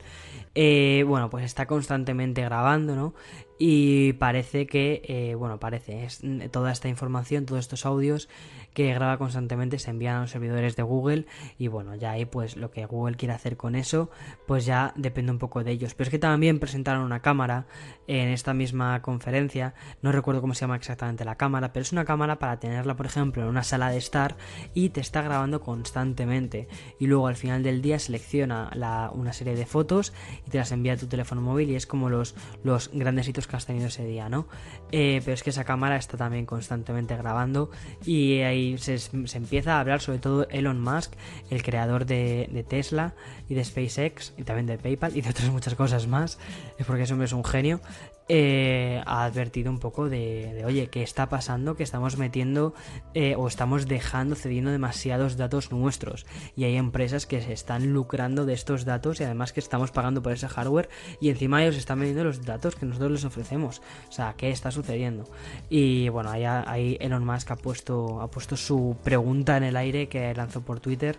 Eh, 0.55 1.03
bueno, 1.07 1.29
pues 1.29 1.45
está 1.45 1.67
constantemente 1.67 2.41
grabando, 2.41 2.95
¿no? 2.95 3.13
Y 3.59 4.13
parece 4.13 4.67
que, 4.67 5.01
eh, 5.05 5.35
bueno, 5.35 5.59
parece, 5.59 6.03
es 6.03 6.21
toda 6.51 6.71
esta 6.71 6.87
información, 6.89 7.45
todos 7.45 7.59
estos 7.59 7.85
audios 7.85 8.29
que 8.73 8.93
graba 8.93 9.17
constantemente 9.17 9.79
se 9.79 9.89
envían 9.89 10.17
a 10.17 10.21
los 10.21 10.29
servidores 10.29 10.75
de 10.75 10.83
Google 10.83 11.25
y 11.57 11.67
bueno, 11.67 11.95
ya 11.95 12.11
ahí 12.11 12.25
pues 12.25 12.57
lo 12.57 12.69
que 12.69 12.85
Google 12.85 13.15
quiere 13.15 13.33
hacer 13.33 13.57
con 13.57 13.73
eso, 13.73 14.11
pues 14.45 14.67
ya 14.67 14.93
depende 14.95 15.31
un 15.31 15.39
poco 15.39 15.63
de 15.63 15.71
ellos. 15.71 15.95
Pero 15.95 16.07
es 16.07 16.11
que 16.11 16.19
también 16.19 16.59
presentaron 16.59 17.03
una 17.03 17.23
cámara 17.23 17.65
en 18.05 18.29
esta 18.29 18.53
misma 18.53 19.01
conferencia, 19.01 19.73
no 20.03 20.11
recuerdo 20.11 20.41
cómo 20.41 20.53
se 20.53 20.61
llama 20.61 20.75
exactamente 20.75 21.25
la 21.25 21.35
cámara, 21.35 21.73
pero 21.73 21.81
es 21.81 21.91
una 21.91 22.05
cámara 22.05 22.37
para 22.37 22.59
tenerla, 22.59 22.95
por 22.95 23.07
ejemplo, 23.07 23.41
en 23.41 23.49
una 23.49 23.63
sala 23.63 23.89
de 23.89 23.97
estar 23.97 24.37
y 24.75 24.89
te 24.97 25.01
está 25.01 25.21
grabando 25.21 25.61
constantemente. 25.61 26.67
Y 26.97 27.05
luego 27.05 27.27
al 27.27 27.35
final 27.35 27.61
del 27.61 27.83
día 27.83 27.99
selecciona 27.99 28.71
una 29.13 29.31
serie 29.31 29.55
de 29.55 29.67
fotos 29.67 30.11
y 30.47 30.49
te 30.49 30.57
las 30.57 30.71
envía 30.71 30.93
a 30.93 30.97
tu 30.97 31.05
teléfono 31.05 31.39
móvil 31.39 31.69
y 31.69 31.75
es 31.75 31.85
como 31.85 32.09
los, 32.09 32.33
los 32.63 32.89
grandes 32.91 33.27
hitos 33.27 33.45
que 33.45 33.55
has 33.55 33.67
tenido 33.67 33.89
ese 33.89 34.03
día, 34.07 34.27
¿no? 34.27 34.47
Eh, 34.91 35.21
pero 35.23 35.35
es 35.35 35.43
que 35.43 35.51
esa 35.51 35.65
cámara 35.65 35.97
está 35.97 36.17
también 36.17 36.47
constantemente 36.47 37.15
grabando 37.15 37.69
y 38.07 38.39
ahí 38.39 38.79
se, 38.79 38.97
empieza 39.35 39.75
a 39.75 39.81
hablar 39.81 40.01
sobre 40.01 40.17
todo 40.17 40.47
Elon 40.49 40.81
Musk, 40.81 41.13
el 41.51 41.61
creador 41.61 42.07
de, 42.07 42.49
de, 42.51 42.63
Tesla 42.63 43.13
y 43.47 43.53
de 43.53 43.63
SpaceX 43.63 44.33
y 44.35 44.45
también 44.45 44.65
de 44.65 44.79
PayPal 44.79 45.15
y 45.15 45.21
de 45.21 45.29
otras 45.29 45.51
muchas 45.51 45.75
cosas 45.75 46.07
más, 46.07 46.39
es 46.79 46.87
porque 46.87 47.03
ese 47.03 47.13
hombre 47.13 47.27
es 47.27 47.33
un 47.33 47.43
genio 47.43 47.81
eh, 48.29 49.01
ha 49.05 49.23
advertido 49.23 49.71
un 49.71 49.79
poco 49.79 50.09
de, 50.09 50.63
oye, 50.65 50.87
¿qué 50.87 51.03
está 51.03 51.29
pasando? 51.29 51.75
Que 51.75 51.83
estamos 51.83 52.17
metiendo 52.17 52.73
eh, 53.13 53.35
o 53.37 53.47
estamos 53.47 53.87
dejando, 53.87 54.35
cediendo 54.35 54.71
demasiados 54.71 55.37
datos 55.37 55.71
nuestros. 55.71 56.25
Y 56.55 56.65
hay 56.65 56.75
empresas 56.75 57.25
que 57.25 57.41
se 57.41 57.53
están 57.53 57.93
lucrando 57.93 58.45
de 58.45 58.53
estos 58.53 58.85
datos 58.85 59.19
y 59.19 59.23
además 59.23 59.53
que 59.53 59.59
estamos 59.59 59.91
pagando 59.91 60.21
por 60.21 60.33
ese 60.33 60.47
hardware 60.47 60.89
y 61.21 61.29
encima 61.29 61.63
ellos 61.63 61.77
están 61.77 61.99
vendiendo 61.99 62.25
los 62.25 62.43
datos 62.45 62.75
que 62.75 62.85
nosotros 62.85 63.11
les 63.11 63.25
ofrecemos. 63.25 63.81
O 64.09 64.11
sea, 64.11 64.33
¿qué 64.35 64.49
está 64.49 64.71
sucediendo? 64.71 65.23
Y 65.69 66.09
bueno, 66.09 66.29
ahí, 66.29 66.43
ahí 66.43 66.97
Elon 66.99 67.25
Musk 67.25 67.51
ha 67.51 67.55
puesto, 67.55 68.21
ha 68.21 68.29
puesto 68.29 68.57
su 68.57 68.97
pregunta 69.03 69.57
en 69.57 69.63
el 69.63 69.77
aire 69.77 70.09
que 70.09 70.33
lanzó 70.33 70.61
por 70.61 70.79
Twitter 70.79 71.17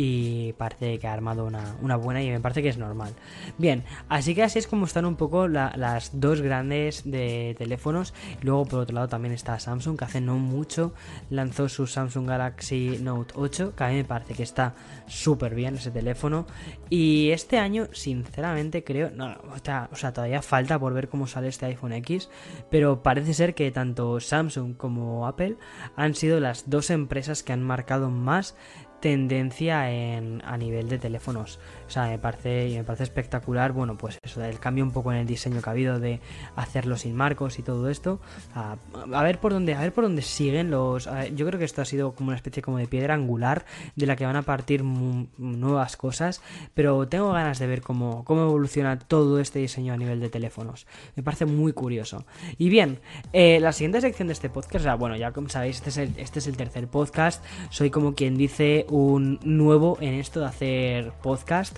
y 0.00 0.52
parece 0.52 1.00
que 1.00 1.08
ha 1.08 1.12
armado 1.12 1.44
una, 1.44 1.96
buena 1.96 2.22
y 2.22 2.30
me 2.30 2.38
parece 2.38 2.62
que 2.62 2.68
es 2.68 2.78
normal. 2.78 3.14
Bien, 3.58 3.82
así 4.08 4.32
que 4.32 4.44
así 4.44 4.60
es 4.60 4.68
como 4.68 4.84
están 4.84 5.04
un 5.04 5.16
poco 5.16 5.48
las 5.48 6.20
dos 6.20 6.40
grandes 6.40 7.02
de 7.04 7.56
teléfonos. 7.58 8.14
Luego 8.40 8.64
por 8.64 8.78
otro 8.78 8.94
lado 8.94 9.08
también 9.08 9.34
está 9.34 9.58
Samsung 9.58 9.98
que 9.98 10.04
hace 10.04 10.20
no 10.20 10.36
mucho 10.36 10.94
lanzó 11.30 11.68
su 11.68 11.88
Samsung 11.88 12.28
Galaxy 12.28 13.00
Note 13.02 13.34
8 13.34 13.74
que 13.74 13.82
a 13.82 13.88
mí 13.88 13.96
me 13.96 14.04
parece 14.04 14.34
que 14.34 14.44
está 14.44 14.76
súper 15.08 15.56
bien 15.56 15.74
ese 15.74 15.90
teléfono 15.90 16.46
y 16.88 17.30
este 17.30 17.58
año 17.58 17.88
sinceramente 17.90 18.84
creo, 18.84 19.10
no, 19.10 19.36
o 19.52 19.58
sea, 19.60 19.88
o 19.90 19.96
sea, 19.96 20.12
todavía 20.12 20.42
falta 20.42 20.78
por 20.78 20.94
ver 20.94 21.08
cómo 21.08 21.26
sale 21.26 21.48
este 21.48 21.66
iPhone 21.66 21.92
X, 21.94 22.30
pero 22.70 23.02
parece 23.02 23.34
ser 23.34 23.56
que 23.56 23.72
tanto 23.72 24.20
Samsung 24.20 24.76
como 24.76 25.26
Apple 25.26 25.56
han 25.96 26.14
sido 26.14 26.38
las 26.38 26.70
dos 26.70 26.90
empresas 26.90 27.42
que 27.42 27.52
han 27.52 27.64
marcado 27.64 28.10
más 28.10 28.54
tendencia 29.00 29.90
en, 29.90 30.42
a 30.44 30.56
nivel 30.56 30.88
de 30.88 30.98
teléfonos. 30.98 31.58
O 31.88 31.90
sea, 31.90 32.06
me 32.06 32.18
parece, 32.18 32.70
me 32.76 32.84
parece 32.84 33.04
espectacular. 33.04 33.72
Bueno, 33.72 33.96
pues 33.96 34.18
eso, 34.22 34.44
el 34.44 34.58
cambio 34.60 34.84
un 34.84 34.90
poco 34.90 35.10
en 35.10 35.18
el 35.18 35.26
diseño 35.26 35.62
que 35.62 35.70
ha 35.70 35.72
habido 35.72 35.98
de 35.98 36.20
hacerlo 36.54 36.98
sin 36.98 37.16
marcos 37.16 37.58
y 37.58 37.62
todo 37.62 37.88
esto. 37.88 38.20
A, 38.54 38.76
ver 39.22 39.40
por 39.40 39.54
dónde, 39.54 39.74
a 39.74 39.80
ver 39.80 39.94
por 39.94 40.04
dónde 40.04 40.20
siguen 40.20 40.70
los. 40.70 41.08
yo 41.34 41.46
creo 41.46 41.58
que 41.58 41.64
esto 41.64 41.80
ha 41.80 41.86
sido 41.86 42.12
como 42.12 42.28
una 42.28 42.36
especie 42.36 42.62
como 42.62 42.76
de 42.76 42.86
piedra 42.86 43.14
angular 43.14 43.64
de 43.96 44.06
la 44.06 44.16
que 44.16 44.26
van 44.26 44.36
a 44.36 44.42
partir 44.42 44.84
nuevas 44.84 45.96
cosas. 45.96 46.42
Pero 46.74 47.08
tengo 47.08 47.32
ganas 47.32 47.58
de 47.58 47.66
ver 47.66 47.80
cómo, 47.80 48.22
cómo 48.24 48.42
evoluciona 48.42 48.98
todo 48.98 49.40
este 49.40 49.58
diseño 49.58 49.94
a 49.94 49.96
nivel 49.96 50.20
de 50.20 50.28
teléfonos. 50.28 50.86
Me 51.16 51.22
parece 51.22 51.46
muy 51.46 51.72
curioso. 51.72 52.26
Y 52.58 52.68
bien, 52.68 53.00
eh, 53.32 53.60
la 53.60 53.72
siguiente 53.72 54.02
sección 54.02 54.28
de 54.28 54.34
este 54.34 54.50
podcast, 54.50 54.76
o 54.76 54.80
sea, 54.80 54.94
bueno, 54.96 55.16
ya 55.16 55.32
como 55.32 55.48
sabéis, 55.48 55.76
este 55.76 55.88
es 55.88 55.96
el, 55.96 56.12
este 56.18 56.40
es 56.40 56.46
el 56.46 56.58
tercer 56.58 56.86
podcast. 56.88 57.42
Soy 57.70 57.88
como 57.88 58.14
quien 58.14 58.36
dice 58.36 58.84
un 58.90 59.40
nuevo 59.42 59.96
en 60.02 60.12
esto 60.12 60.40
de 60.40 60.46
hacer 60.46 61.12
podcast 61.22 61.77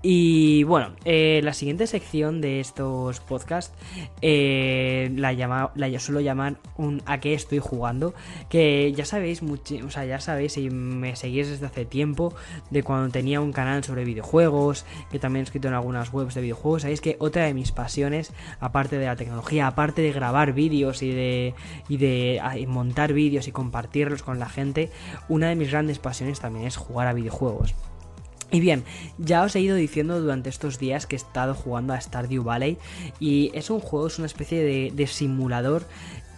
y 0.00 0.62
bueno, 0.62 0.92
eh, 1.04 1.40
la 1.42 1.52
siguiente 1.52 1.88
sección 1.88 2.40
de 2.40 2.60
estos 2.60 3.18
podcasts 3.18 3.74
eh, 4.22 5.10
la, 5.16 5.32
llama, 5.32 5.72
la 5.74 5.98
suelo 5.98 6.20
llamar 6.20 6.56
un 6.76 7.02
a 7.04 7.18
qué 7.18 7.34
estoy 7.34 7.58
jugando. 7.58 8.14
Que 8.48 8.92
ya 8.92 9.04
sabéis, 9.04 9.42
o 9.42 9.90
sea, 9.90 10.04
ya 10.04 10.20
sabéis, 10.20 10.52
si 10.52 10.70
me 10.70 11.16
seguís 11.16 11.48
desde 11.48 11.66
hace 11.66 11.84
tiempo, 11.84 12.32
de 12.70 12.84
cuando 12.84 13.10
tenía 13.10 13.40
un 13.40 13.52
canal 13.52 13.82
sobre 13.82 14.04
videojuegos, 14.04 14.84
que 15.10 15.18
también 15.18 15.42
he 15.42 15.44
escrito 15.44 15.66
en 15.66 15.74
algunas 15.74 16.12
webs 16.12 16.34
de 16.34 16.42
videojuegos, 16.42 16.82
sabéis 16.82 17.00
que 17.00 17.16
otra 17.18 17.46
de 17.46 17.54
mis 17.54 17.72
pasiones, 17.72 18.32
aparte 18.60 18.98
de 18.98 19.06
la 19.06 19.16
tecnología, 19.16 19.66
aparte 19.66 20.02
de 20.02 20.12
grabar 20.12 20.52
vídeos 20.52 21.02
y 21.02 21.10
de, 21.10 21.54
y 21.88 21.96
de 21.96 22.64
montar 22.68 23.12
vídeos 23.12 23.48
y 23.48 23.52
compartirlos 23.52 24.22
con 24.22 24.38
la 24.38 24.48
gente, 24.48 24.90
una 25.28 25.48
de 25.48 25.56
mis 25.56 25.72
grandes 25.72 25.98
pasiones 25.98 26.38
también 26.38 26.66
es 26.66 26.76
jugar 26.76 27.08
a 27.08 27.12
videojuegos. 27.12 27.74
Y 28.50 28.60
bien, 28.60 28.84
ya 29.18 29.42
os 29.42 29.54
he 29.56 29.60
ido 29.60 29.76
diciendo 29.76 30.20
durante 30.20 30.48
estos 30.48 30.78
días 30.78 31.06
que 31.06 31.16
he 31.16 31.18
estado 31.18 31.54
jugando 31.54 31.92
a 31.92 32.00
Stardew 32.00 32.42
Valley 32.42 32.78
y 33.20 33.50
es 33.52 33.68
un 33.68 33.80
juego, 33.80 34.06
es 34.06 34.18
una 34.18 34.26
especie 34.26 34.62
de, 34.62 34.90
de 34.94 35.06
simulador 35.06 35.84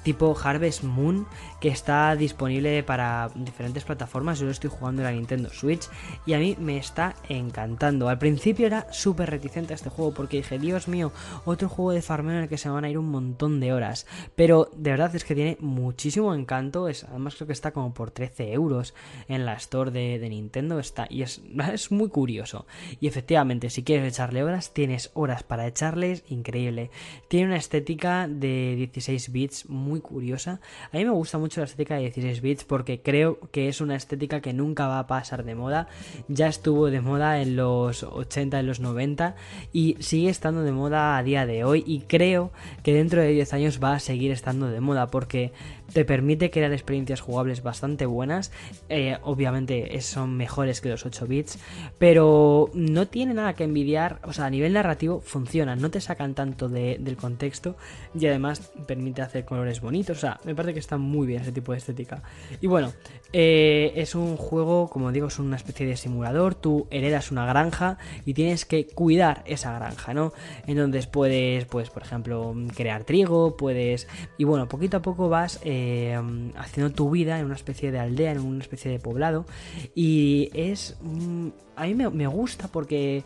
tipo 0.02 0.36
Harvest 0.42 0.82
Moon 0.82 1.26
que 1.60 1.68
está 1.68 2.16
disponible 2.16 2.82
para 2.82 3.30
diferentes 3.34 3.84
plataformas. 3.84 4.38
Yo 4.38 4.46
lo 4.46 4.50
estoy 4.50 4.70
jugando 4.70 5.02
en 5.02 5.06
la 5.06 5.12
Nintendo 5.12 5.50
Switch 5.50 5.88
y 6.24 6.32
a 6.32 6.38
mí 6.38 6.56
me 6.58 6.78
está 6.78 7.14
encantando. 7.28 8.08
Al 8.08 8.18
principio 8.18 8.66
era 8.66 8.90
súper 8.92 9.30
reticente 9.30 9.74
a 9.74 9.76
este 9.76 9.90
juego 9.90 10.14
porque 10.14 10.38
dije, 10.38 10.58
Dios 10.58 10.88
mío, 10.88 11.12
otro 11.44 11.68
juego 11.68 11.92
de 11.92 12.02
farmeo 12.02 12.36
en 12.36 12.42
el 12.44 12.48
que 12.48 12.56
se 12.56 12.70
van 12.70 12.84
a 12.84 12.90
ir 12.90 12.96
un 12.96 13.10
montón 13.10 13.60
de 13.60 13.72
horas. 13.72 14.06
Pero 14.34 14.70
de 14.74 14.90
verdad 14.90 15.14
es 15.14 15.24
que 15.24 15.34
tiene 15.34 15.58
muchísimo 15.60 16.34
encanto. 16.34 16.86
Además 16.86 17.36
creo 17.36 17.46
que 17.46 17.52
está 17.52 17.72
como 17.72 17.92
por 17.92 18.10
13 18.10 18.52
euros 18.52 18.94
en 19.28 19.44
la 19.44 19.54
store 19.54 19.90
de, 19.90 20.28
Nintendo. 20.30 20.78
Está, 20.78 21.06
y 21.10 21.22
es, 21.22 21.42
es 21.72 21.90
muy 21.90 22.08
curioso. 22.08 22.66
Y 23.00 23.06
efectivamente, 23.06 23.68
si 23.68 23.82
quieres 23.82 24.14
echarle 24.14 24.42
horas, 24.44 24.72
tienes 24.72 25.10
horas 25.14 25.42
para 25.42 25.66
echarles. 25.66 26.24
Increíble. 26.28 26.90
Tiene 27.28 27.48
una 27.48 27.56
estética 27.56 28.28
de 28.28 28.76
16 28.76 29.32
bits 29.32 29.68
muy 29.68 29.89
curiosa. 29.98 30.60
A 30.92 30.96
mí 30.96 31.04
me 31.04 31.10
gusta 31.10 31.38
mucho 31.38 31.60
la 31.60 31.64
estética 31.64 31.96
de 31.96 32.02
16 32.02 32.40
bits 32.40 32.64
porque 32.64 33.02
creo 33.02 33.40
que 33.50 33.68
es 33.68 33.80
una 33.80 33.96
estética 33.96 34.40
que 34.40 34.52
nunca 34.52 34.86
va 34.86 35.00
a 35.00 35.08
pasar 35.08 35.42
de 35.44 35.56
moda. 35.56 35.88
Ya 36.28 36.46
estuvo 36.46 36.88
de 36.88 37.00
moda 37.00 37.42
en 37.42 37.56
los 37.56 38.04
80, 38.04 38.60
en 38.60 38.66
los 38.68 38.78
90 38.78 39.34
y 39.72 39.96
sigue 39.98 40.30
estando 40.30 40.62
de 40.62 40.70
moda 40.70 41.16
a 41.16 41.22
día 41.24 41.46
de 41.46 41.64
hoy 41.64 41.82
y 41.84 42.02
creo 42.02 42.52
que 42.84 42.94
dentro 42.94 43.20
de 43.20 43.32
10 43.32 43.52
años 43.54 43.80
va 43.82 43.94
a 43.94 43.98
seguir 43.98 44.30
estando 44.30 44.68
de 44.68 44.80
moda 44.80 45.08
porque 45.08 45.52
te 45.92 46.04
permite 46.04 46.50
crear 46.50 46.72
experiencias 46.72 47.20
jugables 47.20 47.62
bastante 47.62 48.06
buenas. 48.06 48.52
Eh, 48.88 49.18
obviamente 49.22 50.00
son 50.00 50.36
mejores 50.36 50.80
que 50.80 50.88
los 50.88 51.04
8 51.04 51.26
bits, 51.26 51.58
pero 51.98 52.70
no 52.74 53.08
tiene 53.08 53.34
nada 53.34 53.54
que 53.54 53.64
envidiar. 53.64 54.20
O 54.24 54.32
sea, 54.32 54.46
a 54.46 54.50
nivel 54.50 54.72
narrativo 54.72 55.20
funciona, 55.20 55.76
no 55.76 55.90
te 55.90 56.00
sacan 56.00 56.34
tanto 56.34 56.68
del 56.68 57.16
contexto 57.16 57.76
y 58.14 58.26
además 58.26 58.72
permite 58.86 59.22
hacer 59.22 59.44
colores 59.44 59.79
bonitos. 59.80 60.18
O 60.18 60.20
sea, 60.20 60.40
me 60.44 60.54
parece 60.54 60.74
que 60.74 60.80
está 60.80 60.96
muy 60.96 61.26
bien 61.26 61.42
ese 61.42 61.52
tipo 61.52 61.72
de 61.72 61.78
estética. 61.78 62.22
Y 62.60 62.66
bueno, 62.66 62.92
eh, 63.32 63.92
es 63.96 64.14
un 64.14 64.36
juego, 64.36 64.88
como 64.88 65.12
digo, 65.12 65.28
es 65.28 65.38
una 65.38 65.56
especie 65.56 65.86
de 65.86 65.96
simulador. 65.96 66.54
Tú 66.54 66.86
heredas 66.90 67.30
una 67.30 67.46
granja 67.46 67.98
y 68.24 68.34
tienes 68.34 68.64
que 68.64 68.86
cuidar 68.86 69.42
esa 69.46 69.72
granja, 69.74 70.14
¿no? 70.14 70.32
Entonces 70.66 71.06
puedes, 71.06 71.64
pues, 71.66 71.90
por 71.90 72.02
ejemplo, 72.02 72.54
crear 72.74 73.04
trigo, 73.04 73.56
puedes. 73.56 74.08
Y 74.38 74.44
bueno, 74.44 74.68
poquito 74.68 74.98
a 74.98 75.02
poco 75.02 75.28
vas. 75.28 75.60
Eh, 75.64 76.18
haciendo 76.56 76.92
tu 76.92 77.10
vida 77.10 77.38
en 77.38 77.46
una 77.46 77.54
especie 77.54 77.90
de 77.90 77.98
aldea, 77.98 78.32
en 78.32 78.40
una 78.40 78.60
especie 78.60 78.90
de 78.90 78.98
poblado. 78.98 79.46
Y 79.94 80.50
es... 80.54 80.96
Mm, 81.00 81.48
a 81.80 81.86
mí 81.86 81.94
me, 81.94 82.26
gusta 82.26 82.68
porque 82.68 83.24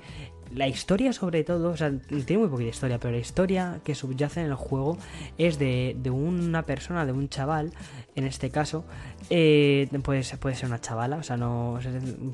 la 0.54 0.68
historia 0.68 1.12
sobre 1.12 1.44
todo, 1.44 1.70
o 1.70 1.76
sea, 1.76 1.92
tiene 2.26 2.38
muy 2.38 2.48
poquita 2.48 2.70
historia, 2.70 2.98
pero 2.98 3.12
la 3.12 3.20
historia 3.20 3.80
que 3.84 3.94
subyace 3.94 4.40
en 4.40 4.46
el 4.46 4.54
juego 4.54 4.98
es 5.38 5.58
de, 5.58 5.96
una 6.10 6.62
persona, 6.62 7.04
de 7.06 7.12
un 7.12 7.28
chaval, 7.28 7.72
en 8.14 8.26
este 8.26 8.50
caso, 8.50 8.84
eh, 9.30 9.88
puede, 10.02 10.22
ser 10.22 10.38
una 10.66 10.80
chavala, 10.80 11.16
o 11.16 11.22
sea, 11.22 11.36
no 11.36 11.78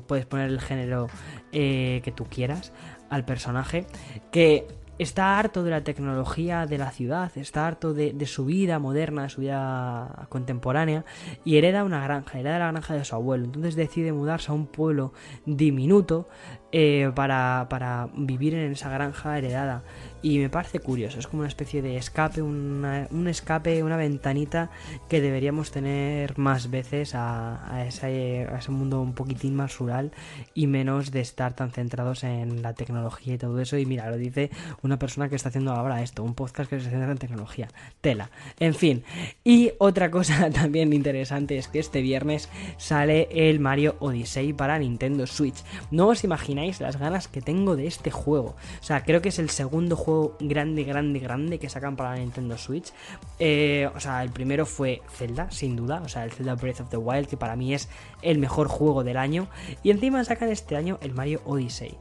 puedes 0.07 0.25
poner 0.25 0.49
el 0.49 0.61
género 0.61 1.07
eh, 1.51 2.01
que 2.03 2.11
tú 2.11 2.25
quieras 2.25 2.71
al 3.09 3.25
personaje, 3.25 3.85
que 4.31 4.67
está 4.97 5.39
harto 5.39 5.63
de 5.63 5.71
la 5.71 5.83
tecnología 5.83 6.65
de 6.65 6.77
la 6.77 6.91
ciudad, 6.91 7.31
está 7.35 7.67
harto 7.67 7.93
de, 7.93 8.25
su 8.25 8.45
vida 8.45 8.79
moderna, 8.79 9.23
de 9.23 9.29
su 9.29 9.41
vida 9.41 10.27
contemporánea 10.29 11.05
y 11.43 11.57
hereda 11.57 11.83
una 11.83 12.03
granja, 12.03 12.39
hereda 12.39 12.59
la 12.59 12.71
granja 12.71 12.93
de 12.93 13.05
su 13.05 13.15
abuelo. 13.15 13.45
Entonces 13.45 13.75
decide 13.75 14.13
mudarse 14.13 14.51
a 14.51 14.55
un 14.55 14.67
pueblo 14.67 15.13
diminuto 15.45 16.27
eh, 16.71 17.11
para, 17.15 17.67
para 17.69 18.09
vivir 18.15 18.53
en 18.53 18.71
esa 18.71 18.89
granja 18.89 19.37
heredada 19.37 19.83
y 20.21 20.39
me 20.39 20.49
parece 20.49 20.79
curioso, 20.79 21.19
es 21.19 21.27
como 21.27 21.41
una 21.41 21.47
especie 21.47 21.81
de 21.81 21.97
escape, 21.97 22.41
un 22.41 23.25
escape, 23.27 23.83
una 23.83 23.97
ventanita 23.97 24.69
que 25.09 25.21
deberíamos 25.21 25.71
tener 25.71 26.37
más 26.37 26.69
veces 26.69 27.13
a, 27.15 27.85
ese, 27.87 28.47
mundo 28.69 29.01
un 29.01 29.13
poquitín 29.13 29.55
más 29.55 29.77
rural 29.77 30.11
y 30.53 30.67
menos 30.67 31.11
de 31.11 31.21
estar 31.21 31.53
tan 31.53 31.71
centrados 31.71 32.23
en 32.23 32.61
la 32.61 32.73
tecnología 32.73 33.35
y 33.35 33.37
todo 33.37 33.59
eso. 33.59 33.77
Y 33.77 33.85
mira, 33.85 34.09
lo 34.09 34.17
dice 34.17 34.51
una 34.81 34.99
persona 34.99 35.29
que 35.29 35.35
está 35.35 35.49
haciendo 35.49 35.71
ahora 35.71 36.01
esto, 36.01 36.23
un 36.23 36.35
podcast 36.35 36.69
que 36.69 36.79
se 36.79 36.89
centra 36.89 37.11
en 37.11 37.17
tecnología. 37.17 37.67
Tela. 38.01 38.29
En 38.59 38.73
fin. 38.73 39.03
Y 39.43 39.71
otra 39.79 40.11
cosa 40.11 40.49
también 40.51 40.93
interesante 40.93 41.57
es 41.57 41.67
que 41.67 41.79
este 41.79 42.01
viernes 42.01 42.49
sale 42.77 43.27
el 43.31 43.59
Mario 43.59 43.95
Odyssey 43.99 44.53
para 44.53 44.79
Nintendo 44.79 45.25
Switch. 45.27 45.63
No 45.89 46.07
os 46.09 46.23
imagináis 46.23 46.79
las 46.79 46.97
ganas 46.97 47.27
que 47.27 47.41
tengo 47.41 47.75
de 47.75 47.87
este 47.87 48.11
juego. 48.11 48.55
O 48.79 48.83
sea, 48.83 49.03
creo 49.03 49.21
que 49.21 49.29
es 49.29 49.39
el 49.39 49.49
segundo 49.49 49.95
juego 49.95 50.10
grande, 50.39 50.83
grande, 50.83 51.19
grande 51.19 51.59
que 51.59 51.69
sacan 51.69 51.95
para 51.95 52.11
la 52.11 52.17
Nintendo 52.17 52.57
Switch. 52.57 52.93
Eh, 53.39 53.89
o 53.95 53.99
sea, 53.99 54.23
el 54.23 54.29
primero 54.29 54.65
fue 54.65 55.01
Zelda, 55.09 55.51
sin 55.51 55.75
duda. 55.75 56.01
O 56.05 56.09
sea, 56.09 56.23
el 56.23 56.31
Zelda 56.31 56.55
Breath 56.55 56.81
of 56.81 56.89
the 56.89 56.97
Wild, 56.97 57.27
que 57.27 57.37
para 57.37 57.55
mí 57.55 57.73
es 57.73 57.89
el 58.21 58.37
mejor 58.37 58.67
juego 58.67 59.03
del 59.03 59.17
año. 59.17 59.47
Y 59.83 59.91
encima 59.91 60.23
sacan 60.23 60.49
este 60.49 60.75
año 60.75 60.97
el 61.01 61.13
Mario 61.13 61.41
Odyssey. 61.45 61.97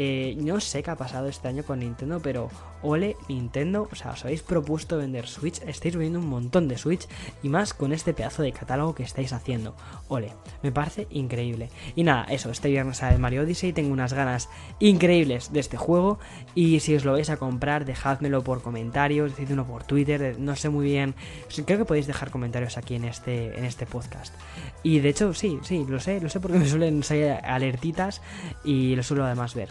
Eh, 0.00 0.36
no 0.38 0.60
sé 0.60 0.84
qué 0.84 0.92
ha 0.92 0.96
pasado 0.96 1.26
este 1.26 1.48
año 1.48 1.64
con 1.64 1.80
Nintendo, 1.80 2.20
pero 2.22 2.50
ole 2.82 3.16
Nintendo, 3.28 3.88
o 3.90 3.96
sea, 3.96 4.12
os 4.12 4.24
habéis 4.24 4.44
propuesto 4.44 4.96
vender 4.96 5.26
Switch, 5.26 5.60
estáis 5.66 5.96
vendiendo 5.96 6.20
un 6.20 6.28
montón 6.28 6.68
de 6.68 6.78
Switch 6.78 7.08
y 7.42 7.48
más 7.48 7.74
con 7.74 7.92
este 7.92 8.14
pedazo 8.14 8.42
de 8.42 8.52
catálogo 8.52 8.94
que 8.94 9.02
estáis 9.02 9.32
haciendo. 9.32 9.74
Ole, 10.06 10.30
me 10.62 10.70
parece 10.70 11.08
increíble. 11.10 11.70
Y 11.96 12.04
nada, 12.04 12.26
eso, 12.30 12.52
este 12.52 12.68
viernes 12.68 12.98
sale 12.98 13.18
Mario 13.18 13.42
Odyssey, 13.42 13.72
tengo 13.72 13.92
unas 13.92 14.12
ganas 14.12 14.48
increíbles 14.78 15.52
de 15.52 15.58
este 15.58 15.76
juego 15.76 16.20
y 16.54 16.78
si 16.78 16.94
os 16.94 17.04
lo 17.04 17.14
vais 17.14 17.30
a 17.30 17.36
comprar, 17.36 17.84
dejádmelo 17.84 18.44
por 18.44 18.62
comentarios, 18.62 19.36
decidlo 19.36 19.66
por 19.66 19.82
Twitter, 19.82 20.36
no 20.38 20.54
sé 20.54 20.68
muy 20.68 20.86
bien, 20.86 21.16
creo 21.66 21.78
que 21.78 21.84
podéis 21.84 22.06
dejar 22.06 22.30
comentarios 22.30 22.78
aquí 22.78 22.94
en 22.94 23.04
este, 23.04 23.58
en 23.58 23.64
este 23.64 23.84
podcast. 23.84 24.32
Y 24.84 25.00
de 25.00 25.08
hecho, 25.08 25.34
sí, 25.34 25.58
sí, 25.62 25.84
lo 25.88 25.98
sé, 25.98 26.20
lo 26.20 26.28
sé 26.28 26.38
porque 26.38 26.60
me 26.60 26.68
suelen 26.68 27.02
salir 27.02 27.32
alertitas 27.42 28.22
y 28.62 28.94
lo 28.94 29.02
suelo 29.02 29.24
además 29.24 29.56
ver. 29.56 29.70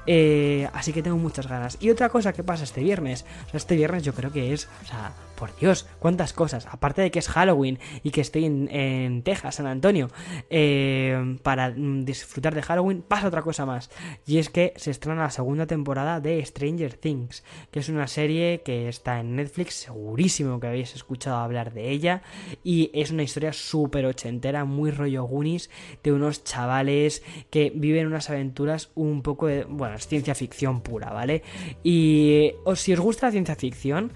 Eh, 0.07 0.67
así 0.73 0.93
que 0.93 1.03
tengo 1.03 1.17
muchas 1.17 1.47
ganas. 1.47 1.77
Y 1.79 1.89
otra 1.89 2.09
cosa 2.09 2.33
que 2.33 2.43
pasa 2.43 2.63
este 2.63 2.81
viernes, 2.81 3.25
o 3.53 3.57
este 3.57 3.75
viernes 3.75 4.03
yo 4.03 4.13
creo 4.13 4.31
que 4.31 4.53
es, 4.53 4.67
o 4.83 4.85
sea, 4.87 5.13
por 5.41 5.55
Dios, 5.57 5.87
cuántas 5.97 6.33
cosas. 6.33 6.67
Aparte 6.69 7.01
de 7.01 7.09
que 7.09 7.17
es 7.17 7.27
Halloween 7.27 7.79
y 8.03 8.11
que 8.11 8.21
estoy 8.21 8.45
en, 8.45 9.23
Texas, 9.23 9.55
San 9.55 9.65
Antonio, 9.65 10.09
eh, 10.51 11.37
para 11.41 11.71
mm, 11.71 12.05
disfrutar 12.05 12.53
de 12.53 12.61
Halloween, 12.61 13.01
pasa 13.01 13.27
otra 13.27 13.41
cosa 13.41 13.65
más. 13.65 13.89
Y 14.27 14.37
es 14.37 14.49
que 14.49 14.73
se 14.75 14.91
estrena 14.91 15.23
la 15.23 15.31
segunda 15.31 15.65
temporada 15.65 16.19
de 16.19 16.45
Stranger 16.45 16.93
Things, 16.93 17.43
que 17.71 17.79
es 17.79 17.89
una 17.89 18.05
serie 18.05 18.61
que 18.63 18.87
está 18.87 19.19
en 19.19 19.35
Netflix, 19.35 19.73
segurísimo 19.73 20.59
que 20.59 20.67
habéis 20.67 20.93
escuchado 20.93 21.37
hablar 21.37 21.73
de 21.73 21.89
ella. 21.89 22.21
Y 22.63 22.91
es 22.93 23.09
una 23.09 23.23
historia 23.23 23.51
súper 23.51 24.05
ochentera, 24.05 24.63
muy 24.65 24.91
rollo 24.91 25.23
Goonies, 25.23 25.71
de 26.03 26.11
unos 26.11 26.43
chavales 26.43 27.23
que 27.49 27.71
viven 27.73 28.05
unas 28.05 28.29
aventuras 28.29 28.91
un 28.93 29.23
poco 29.23 29.47
de. 29.47 29.65
Es 29.95 30.07
ciencia 30.07 30.35
ficción 30.35 30.81
pura, 30.81 31.11
¿vale? 31.11 31.43
Y 31.83 32.51
si 32.75 32.93
os 32.93 32.99
gusta 32.99 33.27
la 33.27 33.31
ciencia 33.31 33.55
ficción, 33.55 34.11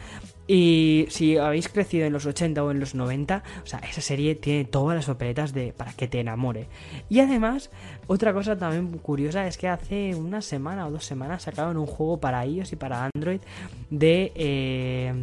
y 0.48 1.08
si 1.10 1.38
habéis 1.38 1.70
crecido 1.70 2.06
en 2.06 2.14
los 2.14 2.26
80 2.26 2.64
o 2.64 2.72
en 2.72 2.80
los 2.80 2.94
90, 2.94 3.44
o 3.64 3.66
sea, 3.66 3.80
esa 3.80 4.02
serie 4.02 4.36
tiene 4.36 4.66
todas 4.66 4.96
las 4.96 5.06
papeletas 5.06 5.54
de 5.54 5.74
para 5.74 5.94
que 5.94 6.08
te 6.08 6.20
enamore. 6.20 6.68
Y 7.10 7.20
además, 7.20 7.72
otra 8.08 8.34
cosa 8.34 8.58
también 8.58 8.98
curiosa 9.00 9.48
es 9.48 9.58
que 9.58 9.68
hace 9.68 10.14
una 10.16 10.42
semana 10.42 10.88
o 10.88 10.92
dos 10.92 11.06
semanas 11.06 11.44
sacaron 11.44 11.78
un 11.78 11.88
juego 11.88 12.20
para 12.20 12.46
iOS 12.46 12.74
y 12.74 12.76
para 12.76 13.10
Android 13.14 13.40
de 13.90 14.32
eh, 14.36 15.14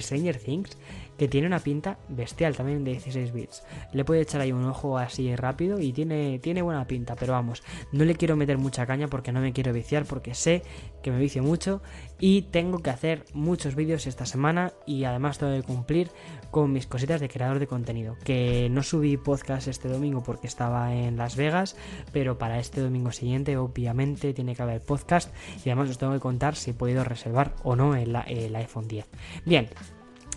Stranger 0.00 0.38
Things 0.38 0.76
que 1.20 1.28
tiene 1.28 1.46
una 1.46 1.58
pinta 1.58 1.98
bestial 2.08 2.56
también 2.56 2.82
de 2.82 2.92
16 2.92 3.34
bits. 3.34 3.62
Le 3.92 4.06
puede 4.06 4.22
echar 4.22 4.40
ahí 4.40 4.52
un 4.52 4.64
ojo 4.64 4.96
así 4.96 5.36
rápido 5.36 5.78
y 5.78 5.92
tiene, 5.92 6.38
tiene 6.38 6.62
buena 6.62 6.86
pinta, 6.86 7.14
pero 7.14 7.34
vamos, 7.34 7.62
no 7.92 8.06
le 8.06 8.14
quiero 8.14 8.36
meter 8.36 8.56
mucha 8.56 8.86
caña 8.86 9.06
porque 9.06 9.30
no 9.30 9.42
me 9.42 9.52
quiero 9.52 9.74
viciar, 9.74 10.06
porque 10.06 10.32
sé 10.32 10.62
que 11.02 11.10
me 11.10 11.18
vicio 11.18 11.42
mucho 11.42 11.82
y 12.18 12.40
tengo 12.50 12.78
que 12.78 12.88
hacer 12.88 13.26
muchos 13.34 13.74
vídeos 13.74 14.06
esta 14.06 14.24
semana 14.24 14.69
y 14.86 15.04
además 15.04 15.38
tengo 15.38 15.54
que 15.54 15.62
cumplir 15.62 16.10
con 16.50 16.72
mis 16.72 16.86
cositas 16.86 17.20
de 17.20 17.28
creador 17.28 17.58
de 17.58 17.66
contenido. 17.66 18.16
Que 18.24 18.68
no 18.70 18.82
subí 18.82 19.16
podcast 19.16 19.68
este 19.68 19.88
domingo 19.88 20.22
porque 20.22 20.46
estaba 20.46 20.94
en 20.94 21.16
Las 21.16 21.36
Vegas, 21.36 21.76
pero 22.12 22.38
para 22.38 22.58
este 22.58 22.80
domingo 22.80 23.12
siguiente 23.12 23.56
obviamente 23.56 24.34
tiene 24.34 24.54
que 24.54 24.62
haber 24.62 24.80
podcast 24.80 25.32
y 25.64 25.70
además 25.70 25.90
os 25.90 25.98
tengo 25.98 26.12
que 26.12 26.20
contar 26.20 26.56
si 26.56 26.70
he 26.70 26.74
podido 26.74 27.04
reservar 27.04 27.54
o 27.62 27.76
no 27.76 27.94
el, 27.94 28.16
el 28.26 28.56
iPhone 28.56 28.88
10. 28.88 29.06
Bien, 29.44 29.68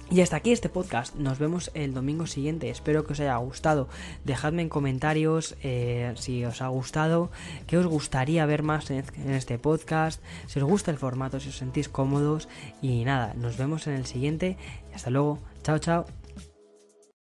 y 0.09 0.21
hasta 0.21 0.37
aquí 0.37 0.51
este 0.51 0.69
podcast. 0.69 1.15
Nos 1.15 1.39
vemos 1.39 1.71
el 1.73 1.93
domingo 1.93 2.27
siguiente. 2.27 2.69
Espero 2.69 3.05
que 3.05 3.13
os 3.13 3.19
haya 3.19 3.35
gustado. 3.37 3.87
Dejadme 4.23 4.61
en 4.61 4.69
comentarios 4.69 5.55
eh, 5.63 6.13
si 6.17 6.45
os 6.45 6.61
ha 6.61 6.67
gustado, 6.67 7.31
qué 7.67 7.77
os 7.77 7.87
gustaría 7.87 8.45
ver 8.45 8.63
más 8.63 8.89
en 8.91 9.03
este 9.29 9.57
podcast, 9.57 10.21
si 10.47 10.59
os 10.59 10.65
gusta 10.65 10.91
el 10.91 10.97
formato, 10.97 11.39
si 11.39 11.49
os 11.49 11.57
sentís 11.57 11.89
cómodos. 11.89 12.47
Y 12.81 13.03
nada, 13.05 13.33
nos 13.35 13.57
vemos 13.57 13.87
en 13.87 13.93
el 13.93 14.05
siguiente. 14.05 14.57
Y 14.91 14.95
hasta 14.95 15.09
luego. 15.09 15.39
Chao, 15.63 15.79
chao. 15.79 16.22